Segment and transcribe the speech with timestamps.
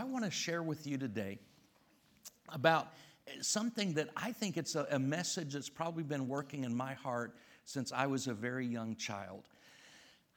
[0.00, 1.38] I want to share with you today
[2.48, 2.94] about
[3.42, 7.36] something that I think it's a, a message that's probably been working in my heart
[7.66, 9.42] since I was a very young child.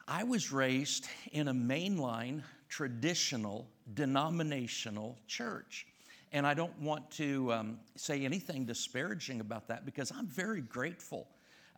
[0.06, 5.88] I was raised in a mainline, traditional, denominational church.
[6.34, 11.26] And I don't want to um, say anything disparaging about that because I'm very grateful.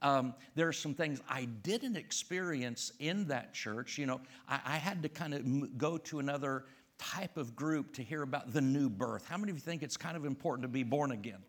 [0.02, 4.00] Um, there are some things I didn't experience in that church.
[4.00, 6.66] You know, I, I had to kind of go to another
[6.98, 9.28] type of group to hear about the new birth.
[9.28, 11.44] How many of you think it's kind of important to be born again?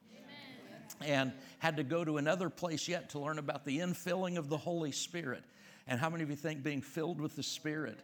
[1.05, 4.57] and had to go to another place yet to learn about the infilling of the
[4.57, 5.45] Holy Spirit.
[5.87, 7.99] And how many of you think being filled with the Spirit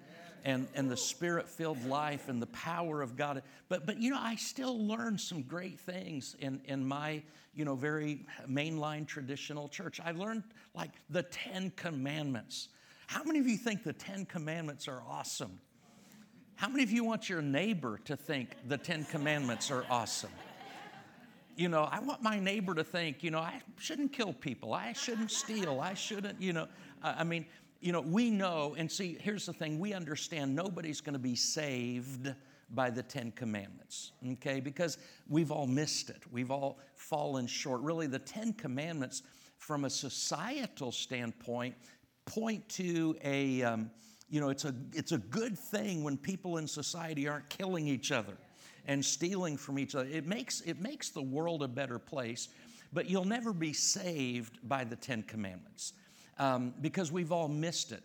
[0.45, 3.43] and, and the Spirit filled life and the power of God?
[3.69, 7.23] But, but you know, I still learned some great things in, in my,
[7.55, 10.01] you know, very mainline traditional church.
[10.05, 12.69] I learned like the Ten Commandments.
[13.07, 15.59] How many of you think the Ten Commandments are awesome?
[16.56, 20.30] How many of you want your neighbor to think the Ten Commandments are awesome?
[21.56, 24.73] You know, I want my neighbor to think, you know, I shouldn't kill people.
[24.73, 25.80] I shouldn't steal.
[25.80, 26.68] I shouldn't, you know.
[27.02, 27.46] I mean,
[27.80, 31.35] you know, we know, and see, here's the thing we understand nobody's going to be
[31.35, 32.32] saved
[32.71, 34.60] by the Ten Commandments, okay?
[34.60, 36.23] Because we've all missed it.
[36.30, 37.82] We've all fallen short.
[37.82, 39.23] Really, the Ten Commandments,
[39.59, 41.74] from a societal standpoint,
[42.24, 43.90] point to a, um,
[44.33, 48.11] you know, it's a, it's a good thing when people in society aren't killing each
[48.11, 48.33] other
[48.87, 50.09] and stealing from each other.
[50.11, 52.49] It makes, it makes the world a better place,
[52.95, 55.93] but you'll never be saved by the Ten Commandments
[56.39, 58.02] um, because we've all missed it.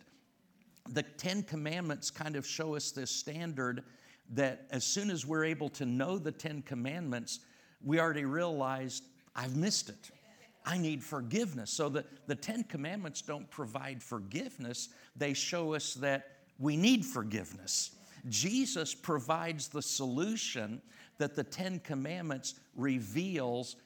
[0.90, 3.82] The Ten Commandments kind of show us this standard
[4.34, 7.40] that as soon as we're able to know the Ten Commandments,
[7.82, 9.04] we already realized
[9.34, 10.10] I've missed it.
[10.68, 11.70] I need forgiveness.
[11.70, 16.26] So the, the Ten Commandments don't provide forgiveness, they show us that
[16.58, 17.92] we need forgiveness.
[18.28, 20.82] Jesus provides the solution
[21.16, 23.76] that the Ten Commandments reveals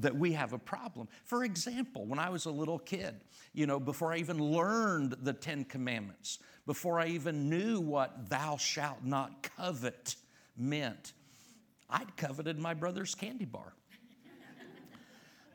[0.00, 1.06] that we have a problem.
[1.24, 3.14] For example, when I was a little kid,
[3.52, 8.56] you know, before I even learned the Ten Commandments, before I even knew what thou
[8.56, 10.16] shalt not covet
[10.56, 11.12] meant,
[11.88, 13.74] I'd coveted my brother's candy bar.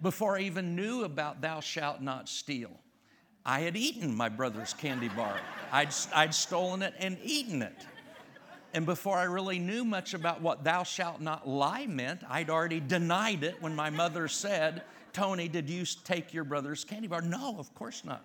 [0.02, 2.72] Before I even knew about thou shalt not steal,
[3.46, 5.40] I had eaten my brother's candy bar.
[5.72, 7.86] I'd, I'd stolen it and eaten it.
[8.74, 12.80] And before I really knew much about what thou shalt not lie meant, I'd already
[12.80, 17.22] denied it when my mother said, Tony, did you take your brother's candy bar?
[17.22, 18.24] No, of course not.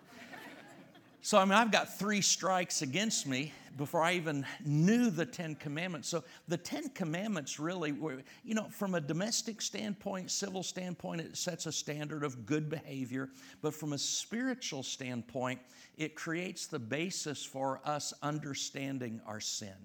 [1.25, 5.55] So, I mean, I've got three strikes against me before I even knew the Ten
[5.55, 6.09] Commandments.
[6.09, 11.37] So, the Ten Commandments really, were, you know, from a domestic standpoint, civil standpoint, it
[11.37, 13.29] sets a standard of good behavior.
[13.63, 15.61] But from a spiritual standpoint,
[15.97, 19.77] it creates the basis for us understanding our sin.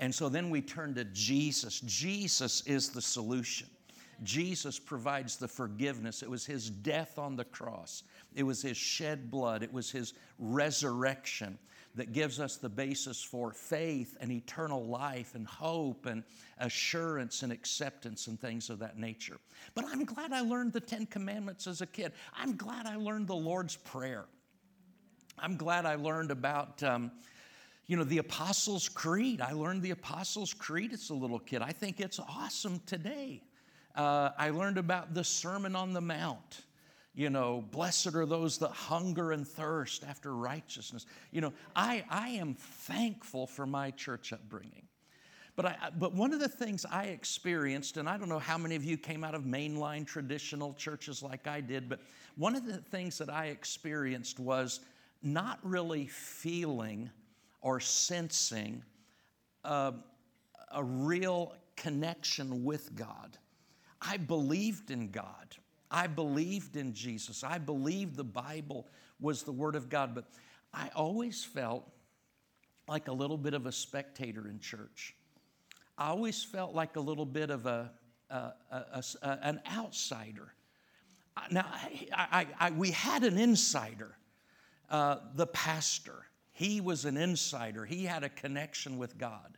[0.00, 1.78] And so then we turn to Jesus.
[1.78, 3.68] Jesus is the solution.
[4.22, 6.22] Jesus provides the forgiveness.
[6.22, 8.02] It was his death on the cross,
[8.34, 11.58] it was his shed blood, it was his resurrection
[11.96, 16.22] that gives us the basis for faith and eternal life and hope and
[16.58, 19.38] assurance and acceptance and things of that nature.
[19.74, 22.12] But I'm glad I learned the Ten Commandments as a kid.
[22.36, 24.26] I'm glad I learned the Lord's Prayer.
[25.38, 26.82] I'm glad I learned about.
[26.82, 27.10] Um,
[27.86, 29.40] you know, the Apostles' Creed.
[29.40, 31.60] I learned the Apostles' Creed as a little kid.
[31.60, 33.42] I think it's awesome today.
[33.96, 36.60] Uh, I learned about the Sermon on the Mount.
[37.14, 41.06] You know, blessed are those that hunger and thirst after righteousness.
[41.32, 44.86] You know, I, I am thankful for my church upbringing.
[45.56, 48.76] But, I, but one of the things I experienced, and I don't know how many
[48.76, 52.00] of you came out of mainline traditional churches like I did, but
[52.36, 54.80] one of the things that I experienced was
[55.22, 57.10] not really feeling
[57.60, 58.82] or sensing
[59.64, 59.92] a,
[60.72, 63.36] a real connection with God.
[64.00, 65.56] I believed in God.
[65.90, 67.42] I believed in Jesus.
[67.42, 68.86] I believed the Bible
[69.20, 70.26] was the Word of God, but
[70.72, 71.90] I always felt
[72.88, 75.14] like a little bit of a spectator in church.
[75.98, 77.90] I always felt like a little bit of a,
[78.30, 78.34] a,
[78.70, 80.54] a, a an outsider.
[81.50, 81.66] Now,
[82.12, 84.16] I, I, we had an insider,
[84.90, 86.26] uh, the pastor.
[86.52, 89.56] He was an insider, he had a connection with God.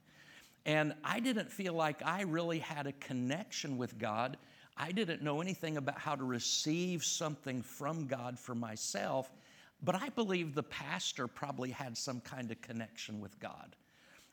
[0.64, 4.36] And I didn't feel like I really had a connection with God.
[4.76, 9.30] I didn't know anything about how to receive something from God for myself,
[9.82, 13.76] but I believe the pastor probably had some kind of connection with God.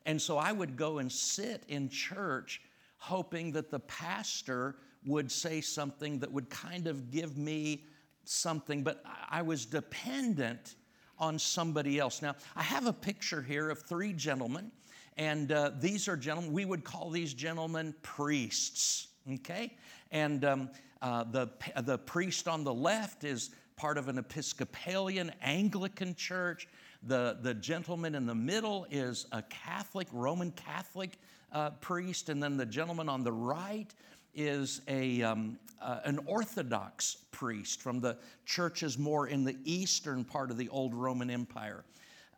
[0.05, 2.61] And so I would go and sit in church
[2.97, 4.75] hoping that the pastor
[5.05, 7.85] would say something that would kind of give me
[8.23, 10.75] something, but I was dependent
[11.17, 12.21] on somebody else.
[12.21, 14.71] Now, I have a picture here of three gentlemen,
[15.19, 19.75] And uh, these are gentlemen, we would call these gentlemen priests, okay?
[20.11, 20.69] And um,
[21.01, 21.49] uh, the,
[21.83, 26.67] the priest on the left is part of an Episcopalian Anglican church.
[27.03, 31.17] The, the gentleman in the middle is a Catholic, Roman Catholic
[31.51, 32.29] uh, priest.
[32.29, 33.93] And then the gentleman on the right
[34.35, 40.51] is a, um, uh, an Orthodox priest from the churches more in the eastern part
[40.51, 41.83] of the old Roman Empire.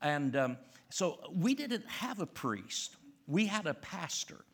[0.02, 0.58] And um,
[0.90, 2.96] so we didn't have a priest,
[3.28, 4.46] we had a pastor.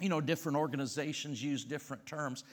[0.00, 2.44] You know, different organizations use different terms.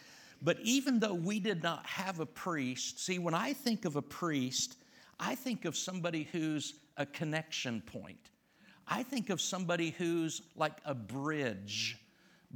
[0.41, 4.01] But even though we did not have a priest, see, when I think of a
[4.01, 4.77] priest,
[5.19, 8.29] I think of somebody who's a connection point.
[8.87, 11.97] I think of somebody who's like a bridge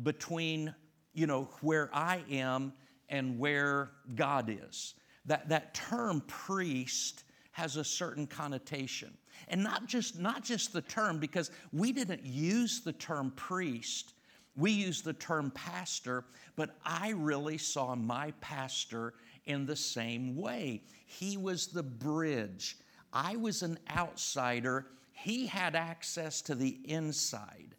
[0.01, 0.73] between,
[1.13, 2.73] you know, where I am
[3.09, 4.95] and where God is.
[5.25, 9.15] That, that term priest has a certain connotation.
[9.47, 14.13] And not just, not just the term, because we didn't use the term priest,
[14.55, 19.13] we use the term pastor, but I really saw my pastor
[19.45, 20.81] in the same way.
[21.05, 22.77] He was the bridge.
[23.11, 27.75] I was an outsider, he had access to the inside.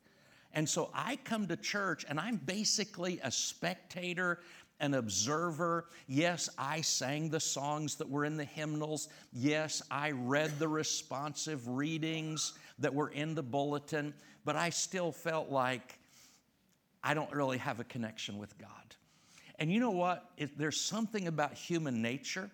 [0.52, 4.38] And so I come to church and I'm basically a spectator
[4.80, 5.86] an observer.
[6.06, 9.08] Yes, I sang the songs that were in the hymnals.
[9.32, 15.50] Yes, I read the responsive readings that were in the bulletin, but I still felt
[15.50, 15.98] like
[17.04, 18.70] I don't really have a connection with God.
[19.58, 20.30] And you know what?
[20.38, 22.50] If there's something about human nature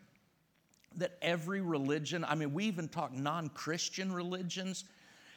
[0.97, 4.85] that every religion, I mean, we even talk non Christian religions.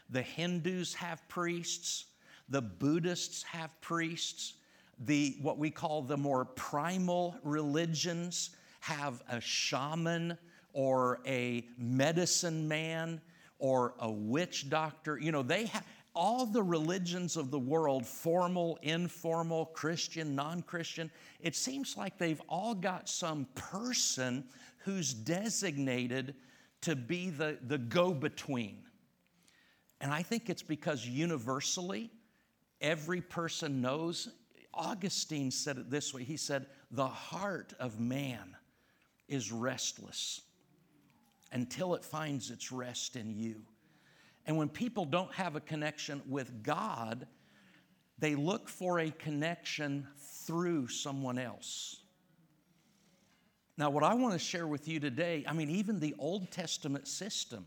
[0.10, 2.06] The Hindus have priests,
[2.50, 4.56] the Buddhists have priests,
[5.00, 8.50] the what we call the more primal religions
[8.80, 10.38] have a shaman
[10.74, 13.22] or a medicine man
[13.60, 15.18] or a witch doctor.
[15.18, 21.10] You know, they have all the religions of the world, formal, informal, Christian, non Christian,
[21.40, 24.44] it seems like they've all got some person
[24.80, 26.36] who's designated
[26.82, 28.84] to be the, the go between.
[30.02, 32.12] And I think it's because universally,
[32.82, 34.30] every person knows
[34.74, 38.56] Augustine said it this way He said, The heart of man
[39.28, 40.42] is restless
[41.52, 43.62] until it finds its rest in you.
[44.46, 47.28] And when people don't have a connection with God,
[48.20, 50.08] they look for a connection
[50.46, 51.98] through someone else.
[53.78, 57.08] Now, what I want to share with you today, I mean, even the Old Testament
[57.08, 57.66] system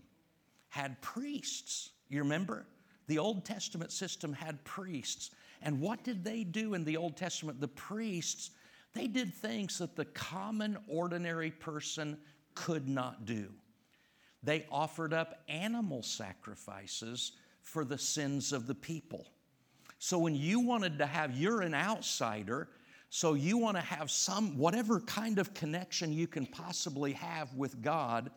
[0.69, 1.91] had priests.
[2.09, 2.67] You remember?
[3.09, 5.31] The Old Testament system had priests.
[5.63, 7.61] And what did they do in the Old Testament?
[7.61, 8.51] The priests,
[8.93, 12.19] they did things that the common, ordinary person
[12.55, 13.49] could not do.
[14.47, 19.27] They offered up animal sacrifices for the sins of the people.
[19.99, 22.69] So when you wanted to have, you're an outsider,
[23.11, 27.83] so you want to have some, whatever kind of connection you can possibly have with
[27.83, 28.31] God,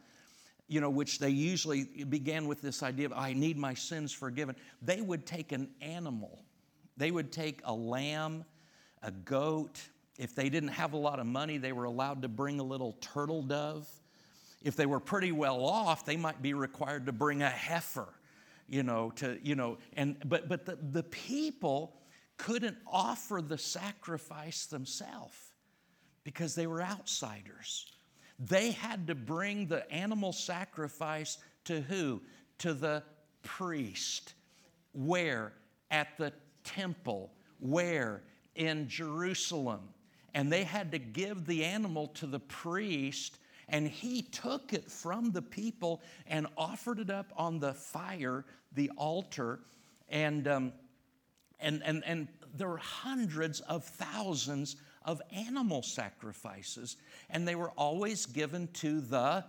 [0.68, 4.58] you know, which they usually began with this idea of, I need my sins forgiven.
[4.82, 6.44] They would take an animal
[7.00, 8.44] they would take a lamb,
[9.02, 9.82] a goat.
[10.20, 12.98] If they didn't have a lot of money, they were allowed to bring a little
[13.00, 13.88] turtle dove.
[14.62, 18.10] If they were pretty well off, they might be required to bring a heifer,
[18.68, 21.96] you know, to, you know, and but but the, the people
[22.38, 25.38] couldn't offer the sacrifice themselves
[26.24, 27.88] because they were outsiders.
[28.40, 32.22] They had to bring the animal sacrifice to who?
[32.60, 33.04] To the
[33.44, 34.34] priest.
[34.94, 35.54] Where?
[35.92, 37.34] At the temple.
[37.60, 38.24] Where?
[38.56, 39.82] In Jerusalem.
[40.34, 43.38] And they had to give the animal to the priest,
[43.70, 48.92] and he took it from the people and offered it up on the fire, the
[48.98, 49.60] altar.
[50.10, 50.74] And, um,
[51.60, 56.98] and, and, and there were hundreds of thousands of animal sacrifices,
[57.30, 59.46] and they were always given to the,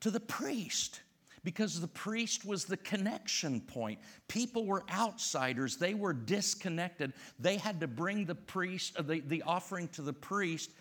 [0.00, 1.00] to the priest
[1.46, 4.00] because the priest was the connection point.
[4.26, 7.12] People were outsiders, they were disconnected.
[7.38, 10.72] They had to bring the priest, uh, the, the offering to the priest.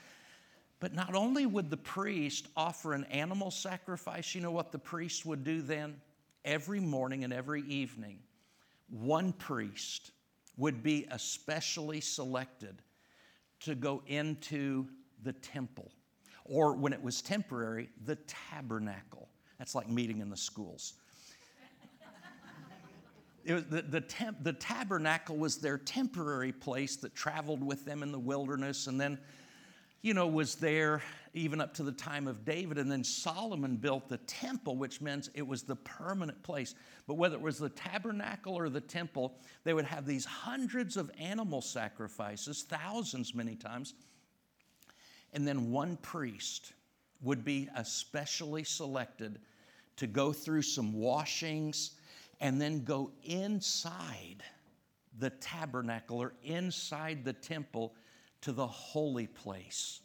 [0.85, 5.25] But not only would the priest offer an animal sacrifice, you know what the priest
[5.25, 5.99] would do then?
[6.45, 8.19] Every morning and every evening,
[8.91, 10.11] one priest
[10.57, 12.83] would be especially selected
[13.61, 14.85] to go into
[15.23, 15.91] the temple,
[16.43, 18.17] or when it was temporary, the
[18.51, 19.27] tabernacle.
[19.57, 20.93] That's like meeting in the schools.
[23.43, 28.19] The, the, temp, the tabernacle was their temporary place that traveled with them in the
[28.19, 28.85] wilderness.
[28.85, 29.17] And then,
[30.05, 31.01] you know, was there
[31.33, 32.77] even up to the time of David.
[32.77, 36.75] And then Solomon built the temple, which means it was the permanent place.
[37.07, 41.09] But whether it was the tabernacle or the temple, they would have these hundreds of
[41.19, 43.95] animal sacrifices, thousands many times.
[45.33, 46.73] And then one priest
[47.23, 49.39] would be especially selected
[49.97, 51.93] to go through some washings
[52.41, 54.43] and then go inside
[55.17, 57.95] the tabernacle or inside the temple
[58.45, 59.99] to the holy place.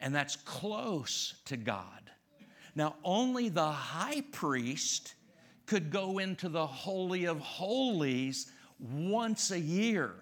[0.00, 2.10] And that's close to God.
[2.74, 5.14] Now, only the high priest
[5.66, 10.14] could go into the Holy of Holies once a year.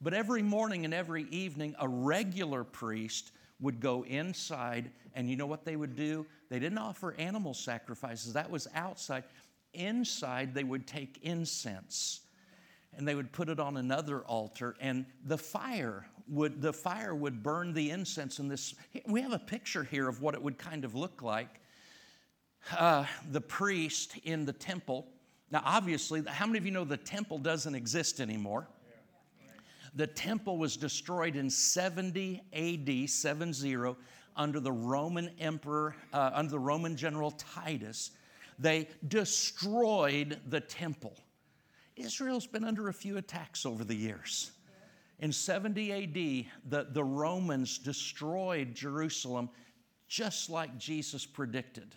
[0.00, 5.46] But every morning and every evening, a regular priest would go inside, and you know
[5.46, 6.26] what they would do?
[6.48, 9.24] They didn't offer animal sacrifices, that was outside.
[9.74, 12.24] Inside, they would take incense
[12.96, 17.42] and they would put it on another altar, and the fire would the fire would
[17.42, 18.74] burn the incense in this.
[19.06, 21.60] We have a picture here of what it would kind of look like.
[22.76, 25.06] Uh, the priest in the temple.
[25.50, 28.66] Now, obviously, how many of you know the temple doesn't exist anymore?
[29.94, 33.96] The temple was destroyed in 70 AD, 70,
[34.34, 38.10] under the Roman emperor, uh, under the Roman general Titus.
[38.58, 41.14] They destroyed the temple.
[41.96, 44.50] Israel's been under a few attacks over the years.
[45.20, 49.48] In 70 AD, the, the Romans destroyed Jerusalem
[50.08, 51.94] just like Jesus predicted.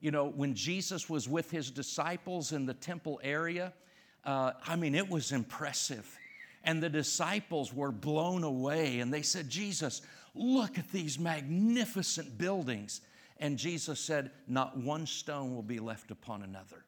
[0.00, 3.72] You know, when Jesus was with his disciples in the temple area,
[4.24, 6.08] uh, I mean, it was impressive.
[6.64, 10.02] And the disciples were blown away and they said, Jesus,
[10.34, 13.00] look at these magnificent buildings.
[13.38, 16.84] And Jesus said, Not one stone will be left upon another.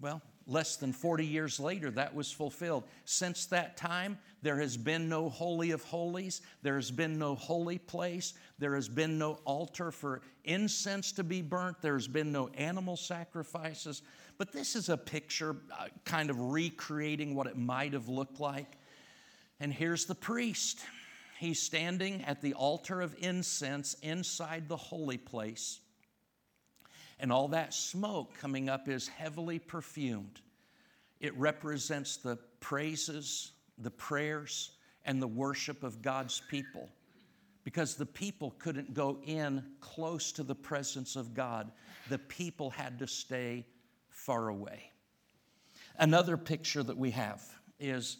[0.00, 2.84] Well, less than 40 years later, that was fulfilled.
[3.04, 7.78] Since that time, there has been no Holy of Holies, there has been no holy
[7.78, 12.96] place, there has been no altar for incense to be burnt, there's been no animal
[12.96, 14.02] sacrifices.
[14.36, 18.76] But this is a picture, uh, kind of recreating what it might have looked like.
[19.60, 20.80] And here's the priest.
[21.38, 25.80] He's standing at the altar of incense inside the holy place.
[27.24, 30.42] And all that smoke coming up is heavily perfumed.
[31.20, 34.72] It represents the praises, the prayers,
[35.06, 36.90] and the worship of God's people.
[37.64, 41.72] Because the people couldn't go in close to the presence of God,
[42.10, 43.64] the people had to stay
[44.10, 44.90] far away.
[45.98, 47.42] Another picture that we have
[47.80, 48.18] is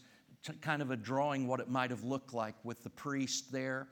[0.62, 3.86] kind of a drawing what it might have looked like with the priest there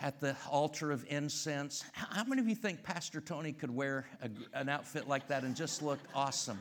[0.00, 1.84] at the altar of incense.
[1.92, 5.54] How many of you think Pastor Tony could wear a, an outfit like that and
[5.54, 6.58] just look awesome?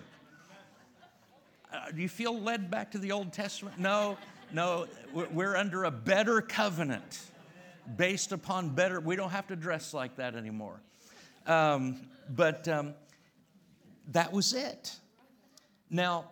[1.72, 3.80] Uh, do you feel led back to the Old Testament?
[3.80, 4.18] No,
[4.52, 7.20] no, we're under a better covenant
[7.98, 10.80] based upon better, we don't have to dress like that anymore.
[11.46, 12.94] Um, but um,
[14.10, 14.96] that was it.
[15.90, 16.30] Now,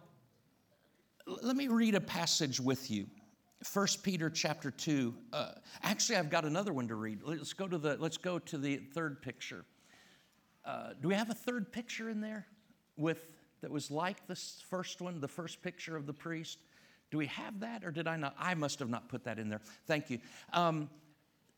[1.27, 3.07] let me read a passage with you
[3.73, 5.13] 1 Peter chapter 2.
[5.31, 5.51] Uh,
[5.83, 7.19] actually, I've got another one to read.
[7.23, 9.65] Let's go to the, let's go to the third picture.
[10.65, 12.47] Uh, do we have a third picture in there
[12.97, 13.27] with
[13.61, 16.57] that was like this first one, the first picture of the priest?
[17.11, 18.35] Do we have that, or did I not?
[18.39, 19.61] I must have not put that in there.
[19.85, 20.19] Thank you.
[20.53, 20.89] Um,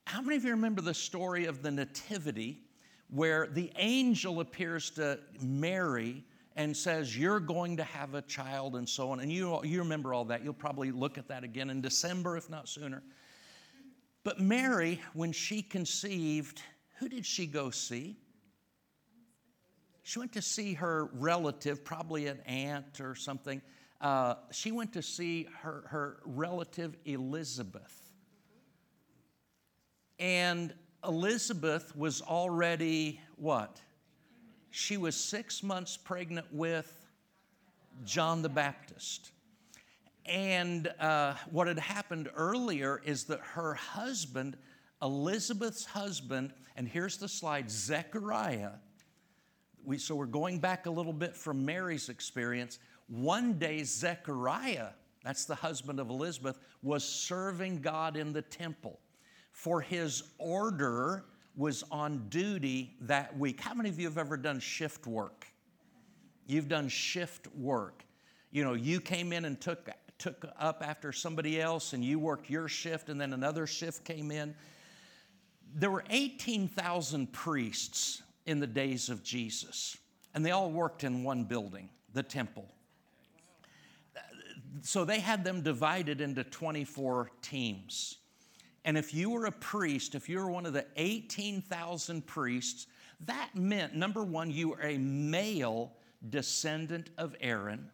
[0.06, 2.60] how many of you remember the story of the Nativity,
[3.10, 8.88] where the angel appears to Mary and says, You're going to have a child, and
[8.88, 9.20] so on.
[9.20, 10.44] And you, you remember all that.
[10.44, 13.04] You'll probably look at that again in December, if not sooner.
[14.24, 16.62] But Mary, when she conceived,
[17.00, 18.18] who did she go see?
[20.04, 23.62] She went to see her relative, probably an aunt or something.
[24.02, 28.12] Uh, she went to see her, her relative Elizabeth.
[30.20, 30.74] And
[31.06, 33.82] Elizabeth was already what?
[34.76, 36.92] She was six months pregnant with
[38.06, 39.30] John the Baptist.
[40.26, 44.58] And uh, what had happened earlier is that her husband,
[45.00, 48.72] Elizabeth's husband, and here's the slide Zechariah.
[49.86, 52.80] We, so we're going back a little bit from Mary's experience.
[53.08, 54.90] One day, Zechariah,
[55.24, 59.00] that's the husband of Elizabeth, was serving God in the temple.
[59.52, 61.26] For his order
[61.56, 63.62] was on duty that week.
[63.62, 65.48] How many of you have ever done shift work?
[66.48, 68.04] You've done shift work.
[68.52, 72.50] You know, you came in and took, took up after somebody else and you worked
[72.50, 74.56] your shift and then another shift came in.
[75.76, 79.98] There were 18,000 priests in the days of Jesus,
[80.34, 82.68] and they all worked in one building, the temple.
[84.82, 88.18] So they had them divided into 24 teams.
[88.86, 92.88] And if you were a priest, if you were one of the 18,000 priests,
[93.22, 95.94] that meant number one, you were a male
[96.30, 97.90] descendant of Aaron.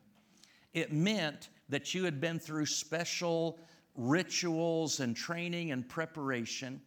[0.74, 3.60] It meant that you had been through special
[3.96, 6.81] rituals and training and preparation.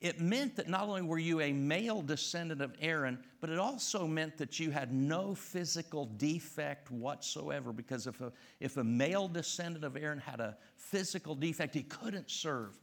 [0.00, 4.06] It meant that not only were you a male descendant of Aaron, but it also
[4.06, 7.72] meant that you had no physical defect whatsoever.
[7.72, 12.30] Because if a, if a male descendant of Aaron had a physical defect, he couldn't
[12.30, 12.78] serve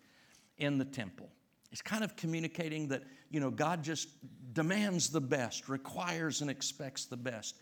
[0.57, 1.29] in the temple.
[1.71, 4.07] It's kind of communicating that, you know, God just
[4.53, 7.55] demands the best, requires and expects the best.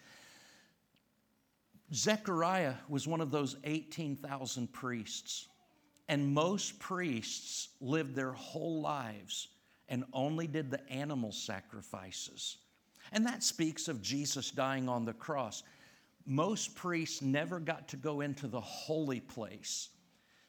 [1.94, 5.48] Zechariah was one of those 18,000 priests,
[6.10, 9.48] and most priests lived their whole lives
[9.90, 12.58] and only did the animal sacrifices.
[13.12, 15.64] And that speaks of Jesus dying on the cross.
[16.26, 19.90] Most priests never got to go into the holy place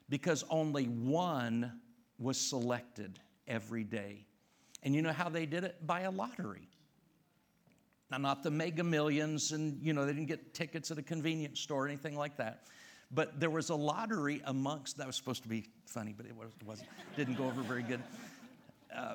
[0.09, 1.81] because only one
[2.19, 4.25] was selected every day.
[4.83, 5.87] And you know how they did it?
[5.87, 6.69] By a lottery.
[8.11, 11.61] Now, not the mega millions, and you know, they didn't get tickets at a convenience
[11.61, 12.65] store or anything like that.
[13.11, 16.89] But there was a lottery amongst, that was supposed to be funny, but it wasn't,
[17.17, 18.03] didn't go over very good.
[18.95, 19.15] Uh,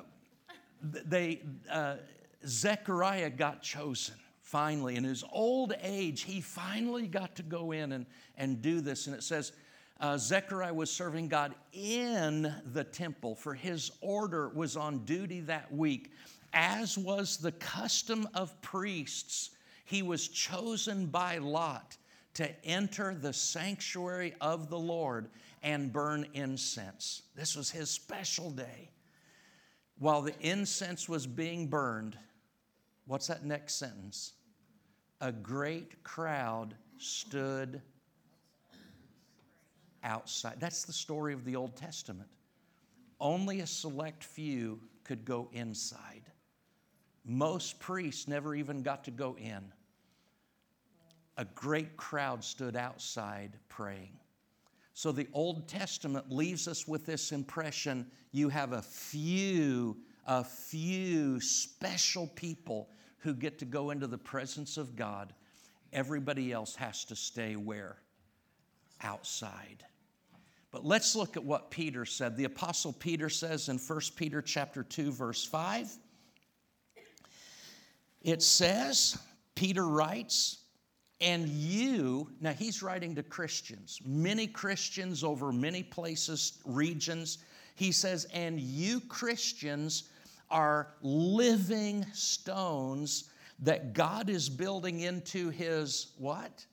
[0.82, 1.96] they, uh,
[2.46, 4.96] Zechariah got chosen finally.
[4.96, 9.06] In his old age, he finally got to go in and, and do this.
[9.06, 9.52] And it says,
[10.00, 15.72] uh, Zechariah was serving God in the temple, for his order was on duty that
[15.72, 16.12] week.
[16.52, 19.50] As was the custom of priests,
[19.84, 21.96] he was chosen by Lot
[22.34, 25.28] to enter the sanctuary of the Lord
[25.62, 27.22] and burn incense.
[27.36, 28.90] This was his special day.
[29.98, 32.16] While the incense was being burned,
[33.06, 34.32] what's that next sentence?
[35.20, 37.82] A great crowd stood
[40.02, 40.56] outside.
[40.58, 42.28] That's the story of the Old Testament.
[43.20, 46.22] Only a select few could go inside.
[47.24, 49.72] Most priests never even got to go in.
[51.36, 54.18] A great crowd stood outside praying.
[54.94, 61.40] So the Old Testament leaves us with this impression you have a few, a few
[61.40, 65.32] special people who get to go into the presence of God.
[65.92, 67.96] Everybody else has to stay where?
[69.02, 69.84] Outside.
[70.70, 72.36] But let's look at what Peter said.
[72.36, 75.90] The apostle Peter says in 1 Peter chapter 2 verse 5.
[78.22, 79.18] It says,
[79.54, 80.58] Peter writes,
[81.20, 87.38] and you, now he's writing to Christians, many Christians over many places, regions.
[87.74, 90.04] He says, and you Christians
[90.50, 96.64] are living stones that God is building into his what?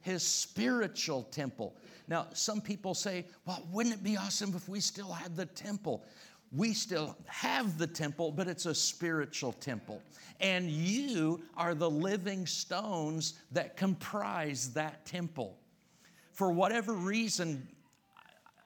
[0.00, 1.76] His spiritual temple.
[2.08, 6.04] Now, some people say, well, wouldn't it be awesome if we still had the temple?
[6.52, 10.00] We still have the temple, but it's a spiritual temple.
[10.40, 15.58] And you are the living stones that comprise that temple.
[16.32, 17.68] For whatever reason,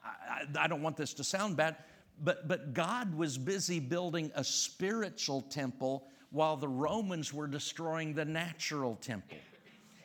[0.05, 1.77] I, I, I don't want this to sound bad,
[2.23, 8.25] but, but God was busy building a spiritual temple while the Romans were destroying the
[8.25, 9.39] natural temple.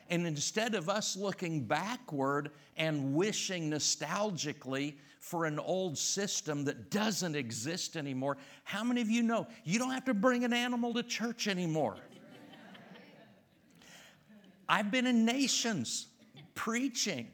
[0.08, 7.36] And instead of us looking backward and wishing nostalgically for an old system that doesn't
[7.36, 11.02] exist anymore, how many of you know you don't have to bring an animal to
[11.02, 11.96] church anymore?
[14.68, 16.06] I've been in nations
[16.54, 17.28] preaching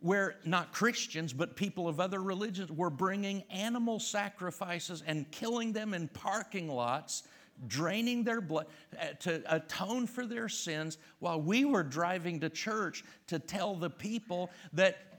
[0.00, 5.94] where not Christians, but people of other religions were bringing animal sacrifices and killing them
[5.94, 7.24] in parking lots
[7.66, 8.66] draining their blood
[9.00, 13.90] uh, to atone for their sins while we were driving to church to tell the
[13.90, 15.09] people that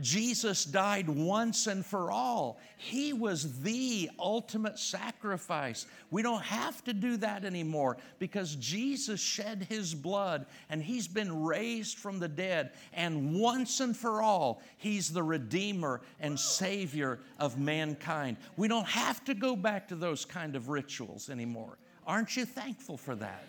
[0.00, 2.58] Jesus died once and for all.
[2.76, 5.86] He was the ultimate sacrifice.
[6.10, 11.44] We don't have to do that anymore because Jesus shed his blood and he's been
[11.44, 12.72] raised from the dead.
[12.92, 18.36] And once and for all, he's the Redeemer and Savior of mankind.
[18.56, 21.78] We don't have to go back to those kind of rituals anymore.
[22.06, 23.44] Aren't you thankful for that?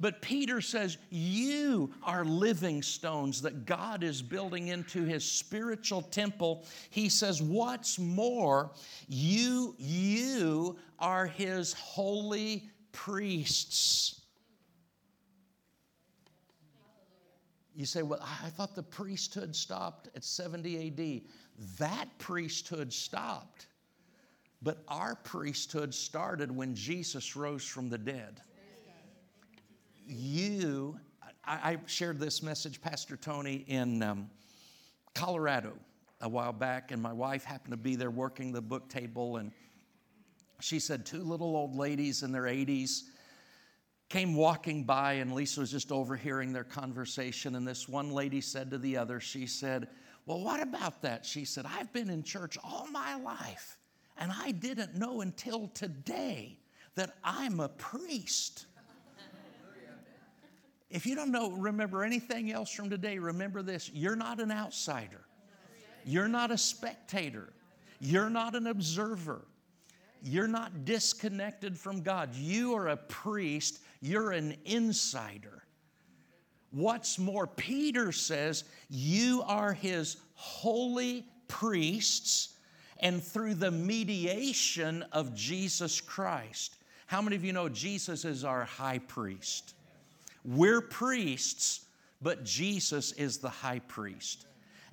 [0.00, 6.64] But Peter says, You are living stones that God is building into his spiritual temple.
[6.88, 8.70] He says, What's more,
[9.08, 14.22] you, you are his holy priests.
[17.76, 21.22] You say, Well, I thought the priesthood stopped at 70 AD.
[21.78, 23.66] That priesthood stopped.
[24.62, 28.42] But our priesthood started when Jesus rose from the dead
[30.10, 30.98] you,
[31.44, 34.30] I, I shared this message, Pastor Tony, in um,
[35.14, 35.72] Colorado.
[36.20, 39.52] a while back, and my wife happened to be there working the book table, and
[40.60, 43.04] she said two little old ladies in their 80s
[44.10, 47.54] came walking by, and Lisa was just overhearing their conversation.
[47.54, 49.88] And this one lady said to the other, She said,
[50.26, 51.24] Well, what about that?
[51.24, 53.78] She said, I've been in church all my life,
[54.18, 56.58] and I didn't know until today
[56.96, 58.66] that I'm a priest.
[60.90, 65.22] If you don't know, remember anything else from today, remember this you're not an outsider,
[66.04, 67.52] you're not a spectator,
[68.00, 69.46] you're not an observer.
[70.22, 72.34] You're not disconnected from God.
[72.34, 75.64] You are a priest, you're an insider.
[76.72, 82.56] What's more, Peter says, You are his holy priests,
[82.98, 86.76] and through the mediation of Jesus Christ.
[87.06, 89.74] How many of you know Jesus is our high priest?
[90.44, 91.86] We're priests,
[92.22, 94.46] but Jesus is the high priest.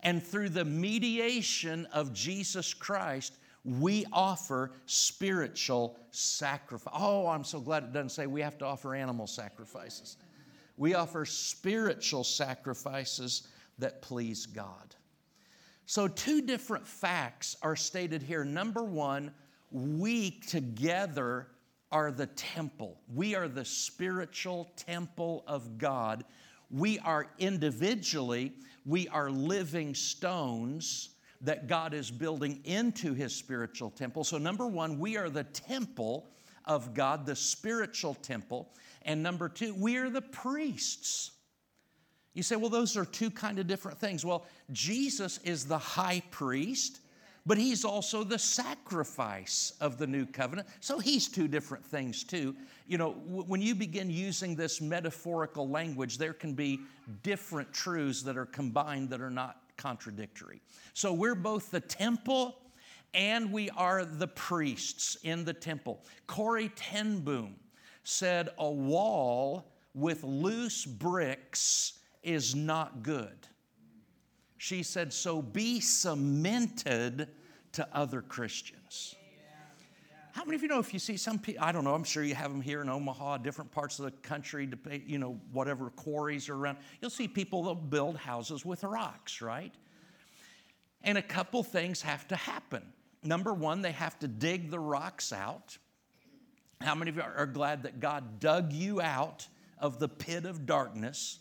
[0.04, 6.94] And through the mediation of Jesus Christ, we offer spiritual sacrifice.
[6.96, 10.18] Oh, I'm so glad it doesn't say we have to offer animal sacrifices.
[10.78, 13.48] We offer spiritual sacrifices
[13.80, 14.96] that please God.
[15.86, 18.44] So, two different facts are stated here.
[18.44, 19.32] Number one,
[19.72, 21.48] we together
[21.92, 23.00] are the temple.
[23.14, 26.26] We are the spiritual temple of God.
[26.70, 28.54] We are individually,
[28.86, 31.10] we are living stones
[31.42, 34.24] that God is building into his spiritual temple.
[34.24, 36.26] So, number one, we are the temple
[36.66, 38.70] of God, the spiritual temple.
[39.04, 41.32] And number two, we are the priests.
[42.34, 44.26] You say, well, those are two kind of different things.
[44.26, 47.00] Well, Jesus is the high priest,
[47.48, 50.68] but he's also the sacrifice of the new covenant.
[50.82, 52.54] So he's two different things, too.
[52.88, 56.82] You know, when you begin using this metaphorical language, there can be
[57.24, 60.62] different truths that are combined that are not contradictory.
[60.94, 62.58] So we're both the temple
[63.14, 66.04] and we are the priests in the temple.
[66.28, 67.56] Corrie ten Boom
[68.04, 73.48] said, A wall with loose bricks is not good.
[74.58, 77.30] She said, So be cemented
[77.78, 79.14] to other Christians.
[80.32, 82.24] How many of you know if you see some people, I don't know, I'm sure
[82.24, 84.68] you have them here in Omaha, different parts of the country,
[85.06, 86.80] you know, whatever quarries are around.
[87.02, 89.76] You'll see people that build houses with rocks, right?
[91.04, 92.82] And a couple things have to happen.
[93.24, 95.78] Number one, they have to dig the rocks out.
[96.82, 100.66] How many of you are glad that God dug you out of the pit of
[100.66, 101.38] darkness?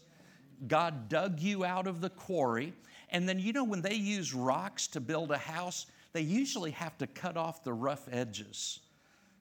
[0.67, 2.75] God dug you out of the quarry.
[3.09, 6.97] And then, you know, when they use rocks to build a house, they usually have
[6.97, 8.81] to cut off the rough edges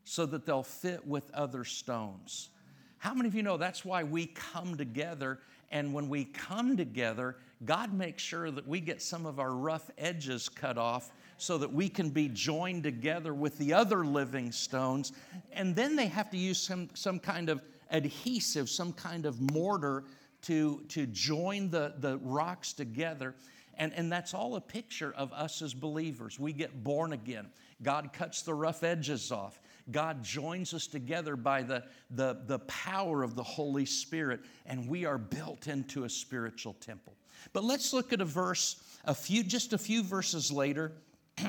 [0.03, 2.49] so that they'll fit with other stones.
[2.97, 5.39] How many of you know that's why we come together?
[5.71, 9.89] And when we come together, God makes sure that we get some of our rough
[9.97, 15.13] edges cut off so that we can be joined together with the other living stones.
[15.53, 20.03] And then they have to use some, some kind of adhesive, some kind of mortar
[20.41, 23.33] to, to join the, the rocks together.
[23.77, 26.39] And, and that's all a picture of us as believers.
[26.39, 27.47] We get born again.
[27.83, 29.59] God cuts the rough edges off.
[29.91, 35.05] God joins us together by the, the, the power of the Holy Spirit, and we
[35.05, 37.13] are built into a spiritual temple.
[37.53, 40.93] But let's look at a verse, a few, just a few verses later,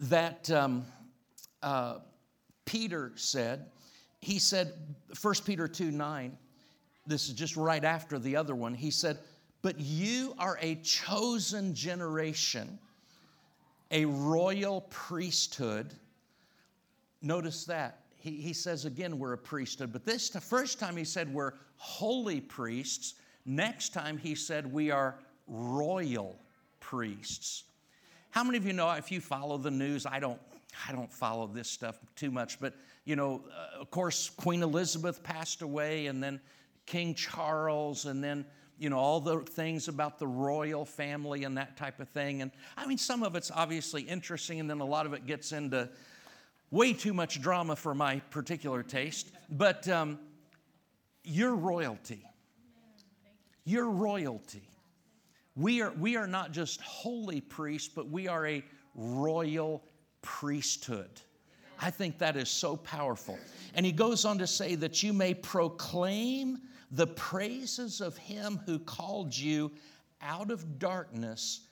[0.00, 0.84] that um,
[1.62, 1.98] uh,
[2.64, 3.66] Peter said.
[4.20, 4.72] He said,
[5.20, 6.36] 1 Peter 2 9,
[7.06, 8.74] this is just right after the other one.
[8.74, 9.18] He said,
[9.62, 12.78] But you are a chosen generation,
[13.90, 15.94] a royal priesthood
[17.22, 18.00] Notice that.
[18.18, 19.92] He, he says again, we're a priesthood.
[19.92, 23.14] But this the first time he said we're holy priests.
[23.46, 26.36] Next time he said we are royal
[26.80, 27.64] priests.
[28.30, 30.04] How many of you know if you follow the news?
[30.04, 30.40] I don't.
[30.88, 32.72] I don't follow this stuff too much, but
[33.04, 36.40] you know, uh, of course, Queen Elizabeth passed away, and then
[36.86, 38.46] King Charles, and then
[38.82, 42.42] you know all the things about the royal family and that type of thing.
[42.42, 45.52] And I mean, some of it's obviously interesting, and then a lot of it gets
[45.52, 45.88] into
[46.72, 50.18] way too much drama for my particular taste, but um,
[51.22, 52.24] you're royalty.
[53.64, 54.68] You're royalty.
[55.54, 58.64] We are, we are not just holy priests, but we are a
[58.96, 59.84] royal
[60.22, 61.20] priesthood.
[61.80, 63.38] I think that is so powerful.
[63.74, 66.58] And he goes on to say that you may proclaim
[66.92, 69.72] the praises of him who called you
[70.20, 71.62] out of darkness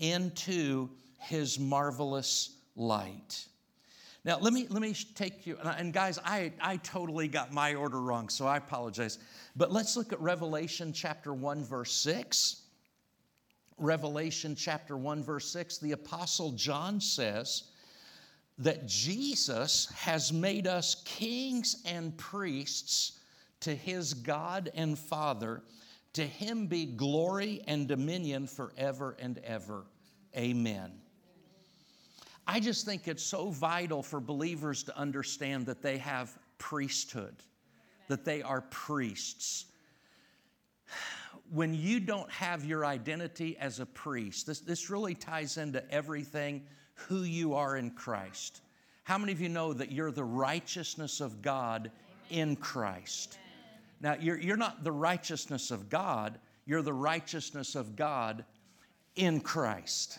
[0.00, 3.46] into his marvelous light.
[4.24, 8.00] Now, let me, let me take you, and guys, I, I totally got my order
[8.00, 9.18] wrong, so I apologize.
[9.54, 12.62] But let's look at Revelation chapter 1, verse 6.
[13.76, 17.64] Revelation chapter 1, verse 6, the Apostle John says
[18.58, 23.18] that Jesus has made us kings and priests
[23.64, 25.62] to his God and Father.
[26.12, 29.86] To him be glory and dominion forever and ever.
[30.36, 30.92] Amen.
[32.46, 37.34] I just think it's so vital for believers to understand that they have priesthood,
[38.08, 39.64] that they are priests.
[41.50, 46.64] When you don't have your identity as a priest, this, this really ties into everything
[46.94, 48.60] who you are in Christ.
[49.04, 51.90] How many of you know that you're the righteousness of God
[52.28, 53.38] in Christ?
[54.00, 58.44] Now, you're, you're not the righteousness of God, you're the righteousness of God
[59.16, 60.18] in Christ.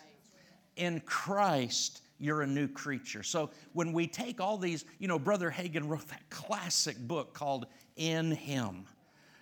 [0.75, 3.23] In Christ, you're a new creature.
[3.23, 7.67] So when we take all these, you know, Brother Hagin wrote that classic book called
[7.95, 8.85] In Him,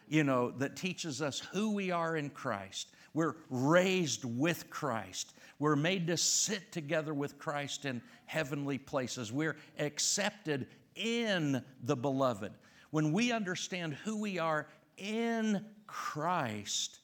[0.08, 2.90] you know, that teaches us who we are in Christ.
[3.14, 5.34] We're raised with Christ.
[5.60, 9.32] We're made to sit together with Christ in heavenly places.
[9.32, 12.54] We're accepted in the beloved.
[12.94, 17.00] When we understand who we are in Christ,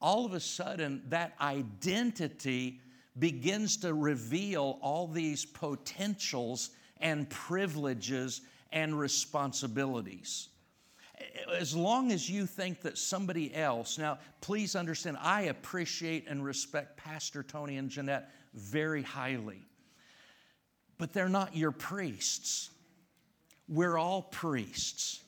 [0.00, 2.80] all of a sudden that identity
[3.18, 10.48] begins to reveal all these potentials and privileges and responsibilities.
[11.52, 16.96] As long as you think that somebody else, now please understand, I appreciate and respect
[16.96, 19.66] Pastor Tony and Jeanette very highly,
[20.98, 22.70] but they're not your priests.
[23.66, 25.18] We're all priests.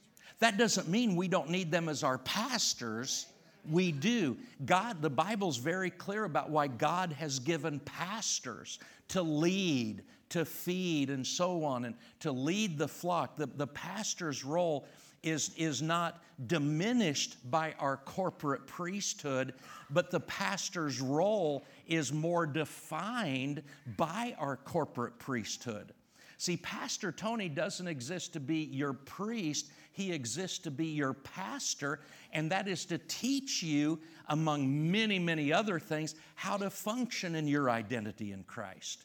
[0.45, 3.25] That doesn't mean we don't need them as our pastors
[3.71, 4.37] we do.
[4.67, 8.79] God, the Bible's very clear about why God has given pastors
[9.09, 13.39] to lead, to feed, and so on, and to lead the flock.
[13.39, 14.87] The, the pastor's role
[15.23, 19.55] is, is not diminished by our corporate priesthood,
[19.89, 23.63] but the pastor's role is more defined
[23.97, 25.95] by our corporate priesthood.
[26.39, 32.01] See, Pastor Tony doesn't exist to be your priest, he exists to be your pastor,
[32.33, 37.47] and that is to teach you, among many, many other things, how to function in
[37.47, 39.05] your identity in Christ,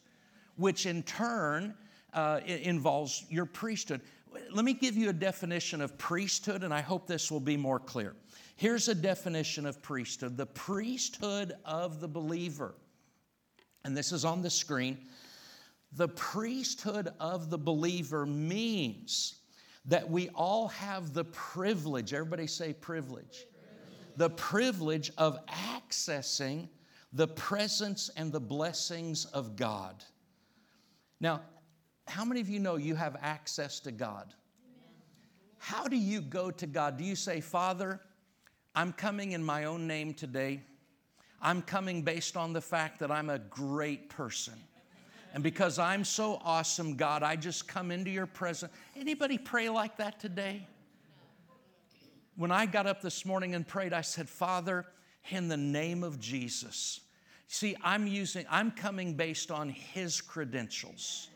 [0.56, 1.74] which in turn
[2.12, 4.00] uh, involves your priesthood.
[4.52, 7.78] Let me give you a definition of priesthood, and I hope this will be more
[7.78, 8.14] clear.
[8.56, 12.74] Here's a definition of priesthood the priesthood of the believer.
[13.84, 14.98] And this is on the screen.
[15.92, 19.36] The priesthood of the believer means
[19.86, 23.46] that we all have the privilege, everybody say privilege,
[24.16, 26.68] the privilege of accessing
[27.12, 30.04] the presence and the blessings of God.
[31.20, 31.42] Now,
[32.06, 34.34] how many of you know you have access to God?
[35.58, 36.96] How do you go to God?
[36.96, 38.00] Do you say, Father,
[38.74, 40.62] I'm coming in my own name today?
[41.42, 44.54] I'm coming based on the fact that I'm a great person.
[45.32, 48.72] And because I'm so awesome, God, I just come into your presence.
[48.96, 50.66] Anybody pray like that today?
[52.36, 54.86] When I got up this morning and prayed, I said, Father,
[55.28, 57.00] in the name of Jesus.
[57.46, 61.28] See, I'm using, I'm coming based on his credentials.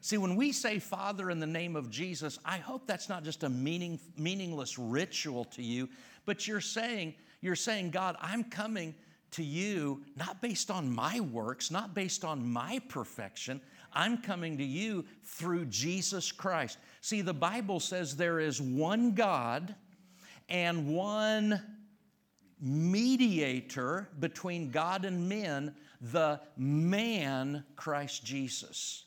[0.00, 3.44] See, when we say Father in the name of Jesus, I hope that's not just
[3.44, 5.88] a meaning, meaningless ritual to you,
[6.24, 8.94] but you're saying, you're saying, God, I'm coming
[9.32, 13.60] to you not based on my works, not based on my perfection.
[13.92, 16.78] I'm coming to you through Jesus Christ.
[17.00, 19.74] See, the Bible says there is one God
[20.48, 21.60] and one
[22.60, 29.04] mediator between God and men, the man Christ Jesus.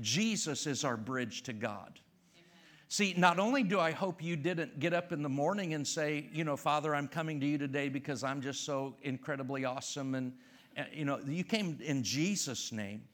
[0.00, 1.98] Jesus is our bridge to God.
[2.92, 6.28] See, not only do I hope you didn't get up in the morning and say,
[6.32, 10.16] you know, Father, I'm coming to you today because I'm just so incredibly awesome.
[10.16, 10.32] And,
[10.76, 13.04] uh, you know, you came in Jesus' name.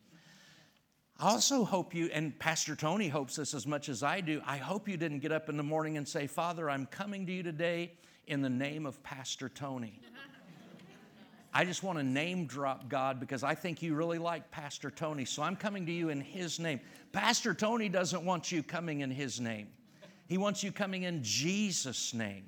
[1.19, 4.57] I also hope you, and Pastor Tony hopes this as much as I do, I
[4.57, 7.43] hope you didn't get up in the morning and say, Father, I'm coming to you
[7.43, 7.93] today
[8.27, 10.01] in the name of Pastor Tony.
[11.57, 15.25] I just want to name drop God because I think you really like Pastor Tony.
[15.25, 16.81] So I'm coming to you in his name.
[17.12, 19.69] Pastor Tony doesn't want you coming in his name,
[20.27, 22.45] he wants you coming in Jesus' name.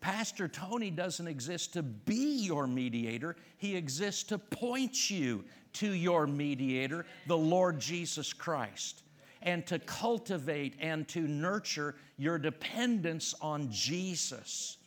[0.00, 6.26] Pastor Tony doesn't exist to be your mediator, he exists to point you to your
[6.26, 9.02] mediator, the Lord Jesus Christ,
[9.42, 14.78] and to cultivate and to nurture your dependence on Jesus.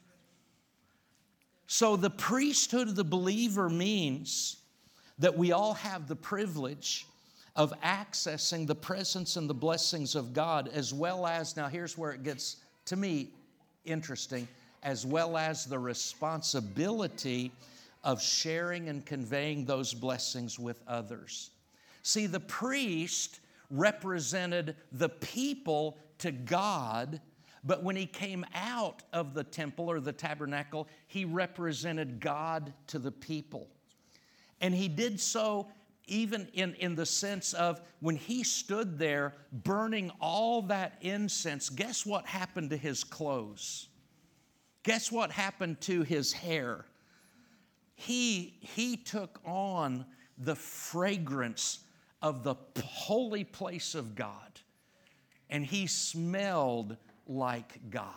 [1.79, 4.57] So, the priesthood of the believer means
[5.17, 7.05] that we all have the privilege
[7.55, 12.11] of accessing the presence and the blessings of God, as well as, now here's where
[12.11, 13.29] it gets to me
[13.85, 14.45] interesting,
[14.83, 17.49] as well as the responsibility
[18.03, 21.49] of sharing and conveying those blessings with others.
[22.03, 23.39] See, the priest
[23.71, 27.21] represented the people to God,
[27.63, 32.99] but when he came out of the temple or the tabernacle, he represented God to
[32.99, 33.67] the people.
[34.61, 35.67] And he did so
[36.09, 42.05] even in, in the sense of when he stood there burning all that incense, guess
[42.05, 43.87] what happened to his clothes?
[44.83, 46.85] Guess what happened to his hair?
[47.95, 50.05] He, he took on
[50.37, 51.79] the fragrance
[52.21, 54.59] of the holy place of God,
[55.49, 56.97] and he smelled
[57.29, 58.11] like God.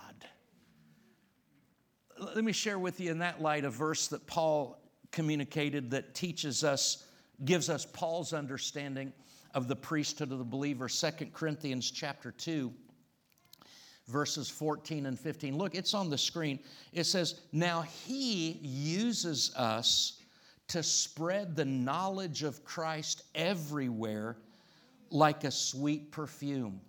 [2.19, 4.81] Let me share with you in that light a verse that Paul
[5.13, 7.05] communicated that teaches us,
[7.45, 9.13] gives us Paul's understanding
[9.55, 10.89] of the priesthood of the believer.
[10.89, 12.73] 2 Corinthians chapter 2
[14.09, 15.57] verses 14 and 15.
[15.57, 16.59] Look, it's on the screen.
[16.93, 20.21] It says, Now he uses us
[20.69, 24.37] to spread the knowledge of Christ everywhere
[25.11, 26.81] like a sweet perfume.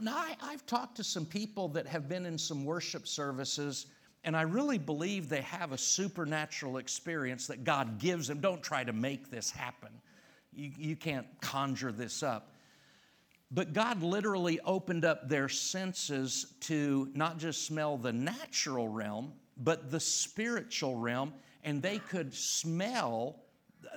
[0.00, 3.86] Now, I, have talked to some people that have been in some worship services,
[4.24, 8.40] and I really believe they have a supernatural experience that God gives them.
[8.40, 9.90] Don't try to make this happen,
[10.52, 12.50] you, you can't conjure this up.
[13.52, 19.92] But God literally opened up their senses to not just smell the natural realm, but
[19.92, 23.36] the spiritual realm, and they could smell,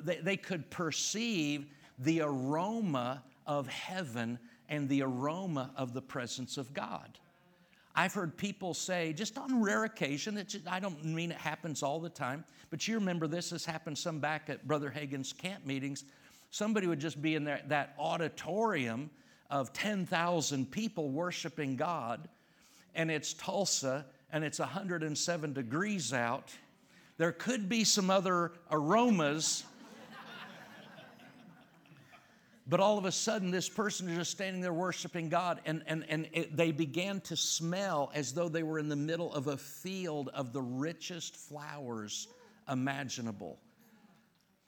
[0.03, 1.65] they, they could perceive
[1.97, 4.37] the aroma of heaven
[4.69, 7.17] and the aroma of the presence of God.
[7.95, 11.99] I've heard people say, just on rare occasion, just, I don't mean it happens all
[11.99, 16.03] the time, but you remember this has happened some back at Brother Hagin's camp meetings.
[16.51, 19.09] Somebody would just be in there, that auditorium
[19.49, 22.29] of 10,000 people worshiping God,
[22.93, 26.51] and it's Tulsa, and it's 107 degrees out,
[27.17, 29.63] there could be some other aromas.
[32.69, 36.05] But all of a sudden, this person is just standing there worshiping God, and, and,
[36.09, 39.55] and it, they began to smell as though they were in the middle of a
[39.55, 42.27] field of the richest flowers
[42.69, 43.57] imaginable.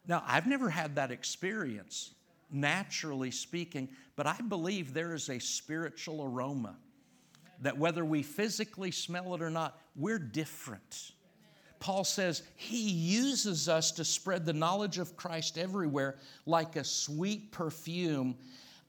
[0.07, 2.11] Now, I've never had that experience,
[2.49, 6.77] naturally speaking, but I believe there is a spiritual aroma
[7.61, 11.11] that whether we physically smell it or not, we're different.
[11.79, 17.51] Paul says he uses us to spread the knowledge of Christ everywhere like a sweet
[17.51, 18.35] perfume.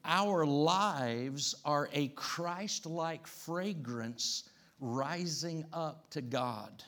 [0.04, 4.48] Our lives are a Christ like fragrance
[4.80, 6.82] rising up to God.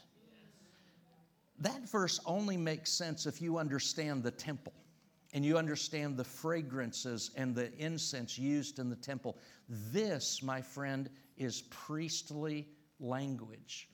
[1.60, 4.72] That verse only makes sense if you understand the temple
[5.32, 9.38] and you understand the fragrances and the incense used in the temple.
[9.68, 12.66] This, my friend, is priestly
[12.98, 13.88] language.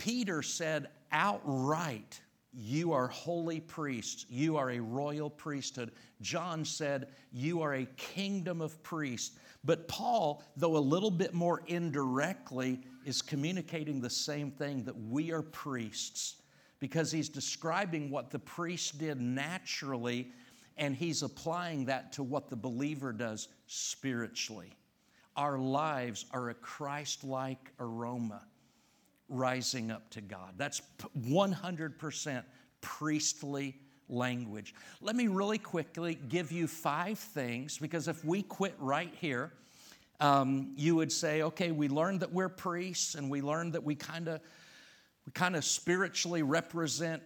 [0.00, 2.18] Peter said outright,
[2.54, 4.24] You are holy priests.
[4.30, 5.92] You are a royal priesthood.
[6.22, 9.38] John said, You are a kingdom of priests.
[9.62, 15.32] But Paul, though a little bit more indirectly, is communicating the same thing that we
[15.32, 16.36] are priests
[16.78, 20.32] because he's describing what the priest did naturally
[20.78, 24.70] and he's applying that to what the believer does spiritually
[25.36, 28.42] our lives are a Christ like aroma
[29.30, 30.54] rising up to God.
[30.56, 30.82] That's
[31.18, 32.42] 100%
[32.80, 33.76] priestly
[34.08, 34.74] language.
[35.00, 39.52] Let me really quickly give you five things because if we quit right here,
[40.18, 43.94] um, you would say, okay, we learned that we're priests and we learned that we
[43.94, 44.40] kind of
[45.26, 47.22] we kind of spiritually represent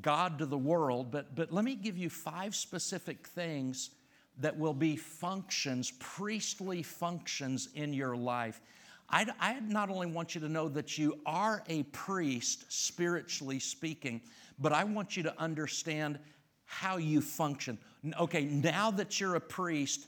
[0.00, 3.90] God to the world, but, but let me give you five specific things
[4.38, 8.60] that will be functions, priestly functions in your life.
[9.10, 14.20] I, I not only want you to know that you are a priest, spiritually speaking,
[14.58, 16.18] but I want you to understand
[16.64, 17.78] how you function.
[18.18, 20.06] Okay, now that you're a priest,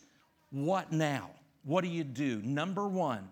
[0.50, 1.30] what now?
[1.64, 2.40] What do you do?
[2.42, 3.28] Number one,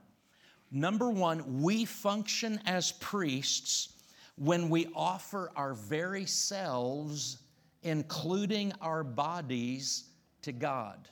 [0.70, 3.94] number one, we function as priests
[4.36, 7.38] when we offer our very selves,
[7.82, 10.04] including our bodies,
[10.42, 11.08] to God.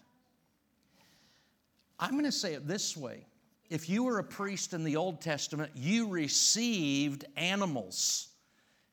[1.99, 3.25] I'm going to say it this way
[3.73, 8.29] if you were a priest in the Old Testament, you received animals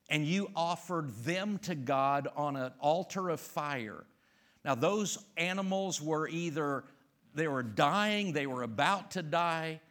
[0.10, 4.06] and you offered them to God on an altar of fire.
[4.64, 6.86] Now, those animals were either
[7.36, 9.82] they were dying, they were about to die.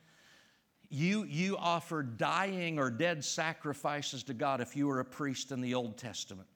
[0.88, 5.60] You, you offered dying or dead sacrifices to God if you were a priest in
[5.60, 6.48] the Old Testament.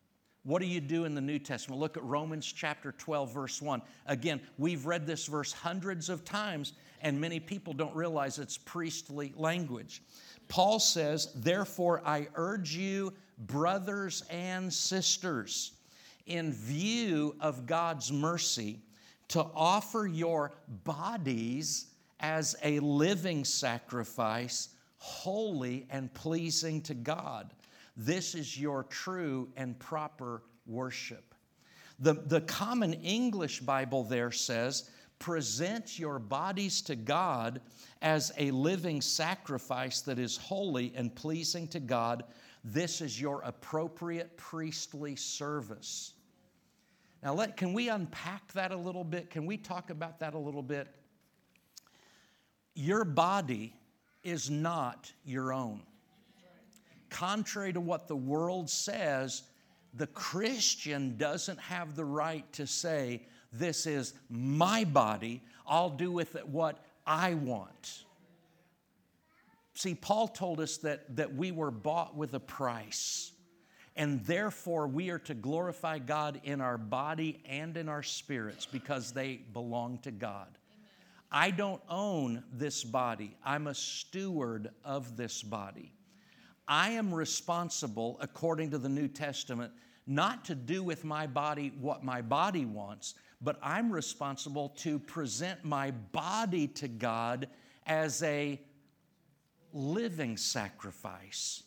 [0.44, 1.80] What do you do in the New Testament?
[1.80, 3.80] Look at Romans chapter 12, verse 1.
[4.06, 6.72] Again, we've read this verse hundreds of times,
[7.02, 10.02] and many people don't realize it's priestly language.
[10.48, 15.72] Paul says, Therefore, I urge you, brothers and sisters,
[16.26, 18.80] in view of God's mercy,
[19.28, 20.52] to offer your
[20.84, 21.86] bodies
[22.20, 27.52] as a living sacrifice, holy and pleasing to God.
[27.96, 31.34] This is your true and proper worship.
[31.98, 34.90] The, the common English Bible there says,
[35.22, 37.60] present your bodies to God
[38.02, 42.24] as a living sacrifice that is holy and pleasing to God.
[42.64, 46.14] This is your appropriate priestly service.
[47.22, 49.30] Now, let, can we unpack that a little bit?
[49.30, 50.88] Can we talk about that a little bit?
[52.74, 53.76] Your body
[54.24, 55.82] is not your own.
[57.10, 59.44] Contrary to what the world says,
[59.94, 63.22] the Christian doesn't have the right to say,
[63.52, 68.04] This is my body, I'll do with it what I want.
[69.74, 73.32] See, Paul told us that, that we were bought with a price,
[73.96, 79.12] and therefore we are to glorify God in our body and in our spirits because
[79.12, 80.48] they belong to God.
[81.30, 83.36] I don't own this body.
[83.44, 85.92] I'm a steward of this body.
[86.68, 89.72] I am responsible, according to the New Testament,
[90.06, 95.64] not to do with my body what my body wants, but I'm responsible to present
[95.64, 97.48] my body to God
[97.86, 98.60] as a
[99.72, 101.62] living sacrifice.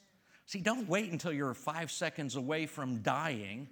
[0.46, 3.68] See, don't wait until you're five seconds away from dying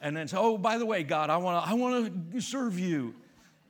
[0.00, 3.14] and then say, oh, by the way, God, I want to I wanna serve you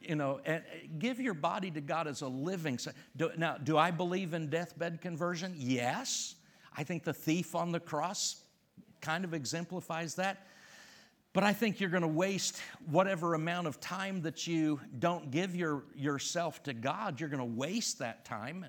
[0.05, 2.79] you know, and uh, give your body to God as a living.
[3.17, 5.55] Do, now, do I believe in deathbed conversion?
[5.57, 6.35] Yes.
[6.77, 8.43] I think the thief on the cross
[9.01, 10.47] kind of exemplifies that.
[11.33, 15.57] But I think you're going to waste whatever amount of time that you don't give
[15.57, 18.67] your, yourself to God, you're going to waste that time.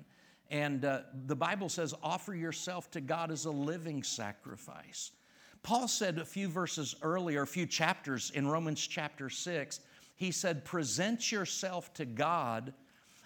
[0.50, 5.12] And uh, the Bible says, offer yourself to God as a living sacrifice.
[5.62, 9.80] Paul said a few verses earlier, a few chapters in Romans chapter 6,
[10.16, 12.72] he said, Present yourself to God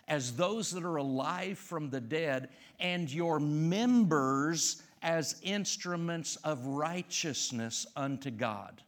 [0.06, 2.48] as those that are alive from the dead,
[2.80, 8.82] and your members as instruments of righteousness unto God.